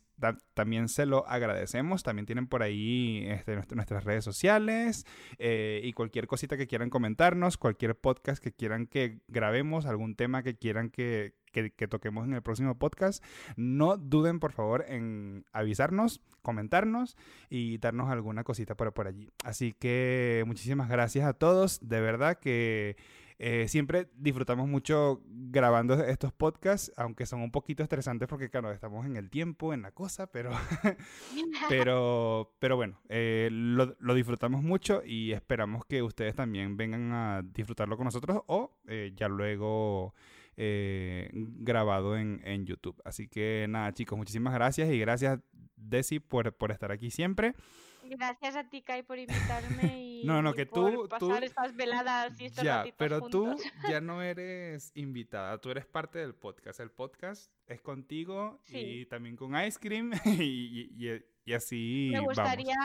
también 0.53 0.89
se 0.89 1.05
lo 1.05 1.27
agradecemos. 1.27 2.03
También 2.03 2.25
tienen 2.25 2.47
por 2.47 2.63
ahí 2.63 3.25
este, 3.27 3.59
nuestras 3.75 4.03
redes 4.03 4.23
sociales 4.23 5.05
eh, 5.37 5.81
y 5.83 5.93
cualquier 5.93 6.27
cosita 6.27 6.57
que 6.57 6.67
quieran 6.67 6.89
comentarnos, 6.89 7.57
cualquier 7.57 7.95
podcast 7.95 8.41
que 8.43 8.51
quieran 8.51 8.87
que 8.87 9.21
grabemos, 9.27 9.85
algún 9.85 10.15
tema 10.15 10.43
que 10.43 10.57
quieran 10.57 10.89
que, 10.89 11.35
que, 11.51 11.87
toquemos 11.87 12.25
en 12.25 12.33
el 12.33 12.41
próximo 12.41 12.77
podcast. 12.77 13.23
No 13.55 13.97
duden, 13.97 14.39
por 14.39 14.51
favor, 14.51 14.85
en 14.87 15.45
avisarnos, 15.51 16.21
comentarnos 16.41 17.17
y 17.49 17.77
darnos 17.77 18.09
alguna 18.09 18.43
cosita 18.43 18.75
por, 18.75 18.93
por 18.93 19.07
allí. 19.07 19.31
Así 19.43 19.73
que 19.73 20.43
muchísimas 20.45 20.89
gracias 20.89 21.25
a 21.25 21.33
todos. 21.33 21.79
De 21.81 22.01
verdad 22.01 22.37
que 22.39 22.97
eh, 23.41 23.69
siempre 23.69 24.09
disfrutamos 24.15 24.67
mucho 24.67 25.21
grabando 25.25 25.93
estos 26.03 26.33
podcasts, 26.33 26.91
aunque 26.97 27.25
son 27.25 27.39
un 27.39 27.51
poquito 27.51 27.83
estresantes 27.83 28.27
porque, 28.27 28.49
claro, 28.49 28.69
estamos 28.69 29.05
en 29.05 29.15
el 29.15 29.29
tiempo, 29.29 29.73
en 29.73 29.81
la 29.81 29.93
cosa, 29.93 30.27
pero, 30.27 30.51
pero, 31.69 32.53
pero 32.59 32.75
bueno, 32.75 32.99
eh, 33.07 33.47
lo, 33.49 33.95
lo, 33.97 34.13
disfrutamos 34.13 34.61
mucho 34.61 35.01
y 35.05 35.31
esperamos 35.31 35.85
que 35.85 36.03
ustedes 36.03 36.35
también 36.35 36.75
vengan 36.75 37.13
a 37.13 37.41
disfrutarlo 37.41 37.95
con 37.95 38.03
nosotros 38.03 38.41
o 38.47 38.75
eh, 38.87 39.13
ya 39.15 39.29
luego 39.29 40.13
eh, 40.61 41.29
grabado 41.31 42.17
en, 42.17 42.41
en, 42.43 42.65
YouTube. 42.65 43.01
Así 43.05 43.29
que 43.29 43.65
nada, 43.69 43.93
chicos, 43.93 44.17
muchísimas 44.17 44.53
gracias 44.53 44.89
y 44.89 44.99
gracias, 44.99 45.39
Desi, 45.77 46.19
por, 46.19 46.53
por 46.53 46.71
estar 46.71 46.91
aquí 46.91 47.09
siempre. 47.09 47.55
Gracias 48.03 48.57
a 48.57 48.69
ti, 48.69 48.81
Kai, 48.81 49.03
por 49.03 49.17
invitarme 49.19 50.03
y, 50.03 50.25
no, 50.25 50.41
no, 50.41 50.53
que 50.53 50.65
tú, 50.65 51.07
pasar 51.09 51.45
estas 51.45 51.73
veladas 51.77 52.39
y 52.41 52.45
estos 52.47 52.63
Ya, 52.63 52.83
pero 52.97 53.21
tú 53.21 53.55
ya 53.89 54.01
no 54.01 54.21
eres 54.21 54.91
invitada, 54.95 55.57
tú 55.59 55.71
eres 55.71 55.85
parte 55.85 56.19
del 56.19 56.35
podcast. 56.35 56.81
El 56.81 56.91
podcast 56.91 57.53
es 57.65 57.79
contigo 57.79 58.59
y 58.67 59.05
también 59.05 59.37
con 59.37 59.55
Ice 59.63 59.79
Cream 59.79 60.11
y, 60.25 60.91
y, 60.97 61.07
y 61.07 61.21
así 61.53 62.09
me 62.11 62.19
gustaría, 62.21 62.75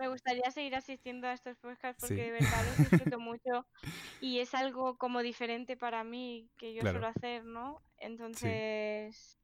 Me 0.00 0.08
gustaría 0.08 0.50
seguir 0.50 0.74
asistiendo 0.74 1.26
a 1.26 1.32
estos 1.32 1.56
podcasts 1.58 2.00
porque 2.00 2.22
de 2.22 2.30
verdad 2.32 2.64
los 2.66 2.90
disfruto 2.90 3.18
mucho 3.20 3.66
y 4.20 4.40
es 4.40 4.54
algo 4.54 4.96
como 4.96 5.22
diferente 5.22 5.76
para 5.76 6.04
mí 6.04 6.48
que 6.56 6.74
yo 6.74 6.82
suelo 6.82 7.06
hacer, 7.06 7.44
¿no? 7.44 7.82
Entonces... 7.98 9.38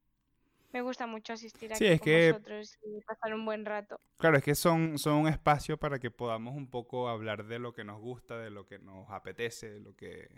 Me 0.71 0.81
gusta 0.81 1.07
mucho 1.07 1.33
asistir 1.33 1.73
aquí 1.73 1.97
con 1.97 2.11
vosotros 2.29 2.77
y 2.83 3.01
pasar 3.01 3.33
un 3.33 3.43
buen 3.43 3.65
rato. 3.65 3.99
Claro, 4.17 4.37
es 4.37 4.43
que 4.43 4.53
son, 4.53 4.99
son 4.99 5.15
un 5.15 5.27
espacio 5.27 5.77
para 5.77 5.97
que 5.97 6.11
podamos 6.11 6.55
un 6.55 6.69
poco 6.69 7.09
hablar 7.09 7.45
de 7.45 7.57
lo 7.57 7.73
que 7.73 7.83
nos 7.83 7.99
gusta, 7.99 8.37
de 8.37 8.51
lo 8.51 8.67
que 8.67 8.77
nos 8.77 9.09
apetece, 9.09 9.71
de 9.71 9.79
lo 9.79 9.95
que, 9.95 10.29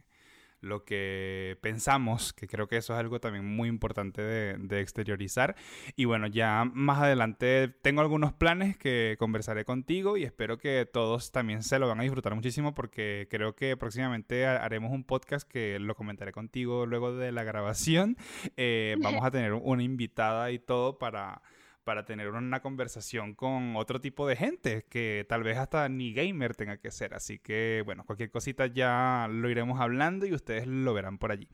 lo 0.62 0.86
que 0.86 1.58
pensamos, 1.62 2.34
que 2.34 2.48
creo 2.48 2.68
que 2.68 2.78
eso 2.78 2.94
es 2.94 3.00
algo 3.00 3.20
también 3.20 3.46
muy 3.46 3.68
importante 3.68 4.22
de, 4.22 4.82
exteriorizar. 4.82 5.56
Y 5.96 6.06
bueno, 6.06 6.28
ya 6.28 6.66
más 6.74 7.02
adelante 7.02 7.68
tengo 7.82 8.02
algunos 8.02 8.32
planes 8.34 8.78
que 8.78 9.16
conversaré 9.20 9.66
contigo 9.66 10.18
y 10.18 10.24
espero 10.24 10.58
que 10.58 10.88
todos 10.92 11.32
también 11.32 11.64
se 11.64 11.80
lo 11.80 11.88
van 11.88 12.00
a 12.00 12.04
disfrutar 12.04 12.34
muchísimo 12.36 12.74
porque 12.74 13.28
creo 13.30 13.56
que 13.56 13.76
próximamente 13.76 14.46
haremos 14.46 14.92
un 14.92 15.04
podcast 15.04 15.48
que 15.48 15.80
lo 15.80 15.96
comentaré 15.96 16.32
contigo 16.32 16.86
luego 16.86 17.16
de 17.16 17.32
la 17.32 17.44
grabación. 17.44 18.18
Eh, 18.56 18.96
vamos 19.02 19.26
a 19.26 19.32
tener 19.32 19.54
una 19.54 19.84
invitada 19.84 20.52
y 20.52 20.60
todo 20.60 20.98
para 20.98 21.42
para 21.84 22.06
tener 22.06 22.30
una 22.30 22.62
conversación 22.62 23.34
con 23.34 23.76
otro 23.76 24.00
tipo 24.00 24.28
de 24.28 24.36
gente 24.36 24.86
que 24.90 25.26
tal 25.28 25.44
vez 25.44 25.58
hasta 25.58 25.90
ni 25.90 26.14
gamer 26.14 26.56
tenga 26.56 26.78
que 26.78 26.92
ser. 26.92 27.14
Así 27.14 27.40
que 27.40 27.82
bueno, 27.86 28.06
cualquier 28.06 28.30
cosita 28.32 28.68
ya 28.68 29.28
lo 29.30 29.50
iremos 29.50 29.80
hablando 29.80 30.26
y 30.26 30.34
ustedes 30.34 30.68
lo 30.68 30.94
verán 30.94 31.18
por 31.18 31.32
allí. 31.32 31.48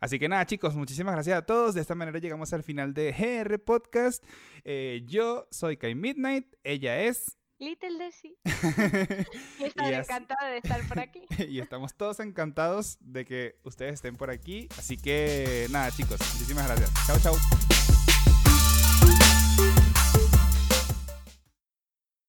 Así 0.00 0.18
que 0.18 0.28
nada 0.28 0.46
chicos, 0.46 0.74
muchísimas 0.74 1.14
gracias 1.14 1.38
a 1.38 1.46
todos. 1.46 1.74
De 1.74 1.80
esta 1.80 1.94
manera 1.94 2.18
llegamos 2.18 2.52
al 2.52 2.62
final 2.62 2.94
de 2.94 3.12
GR 3.12 3.58
Podcast. 3.58 4.24
Eh, 4.64 5.02
yo 5.06 5.46
soy 5.50 5.76
Kai 5.76 5.94
Midnight, 5.94 6.54
ella 6.62 7.00
es... 7.00 7.38
Little 7.58 7.98
Desi. 7.98 8.36
y 9.60 9.64
estoy 9.64 9.94
encantada 9.94 10.48
de 10.50 10.58
estar 10.58 10.86
por 10.88 10.98
aquí. 10.98 11.22
y 11.48 11.60
estamos 11.60 11.94
todos 11.94 12.20
encantados 12.20 12.98
de 13.00 13.24
que 13.24 13.60
ustedes 13.62 13.94
estén 13.94 14.16
por 14.16 14.30
aquí. 14.30 14.68
Así 14.76 14.96
que 14.96 15.66
nada 15.70 15.90
chicos, 15.92 16.18
muchísimas 16.34 16.66
gracias. 16.66 16.92
Chao, 17.06 17.18
chao. 17.20 17.73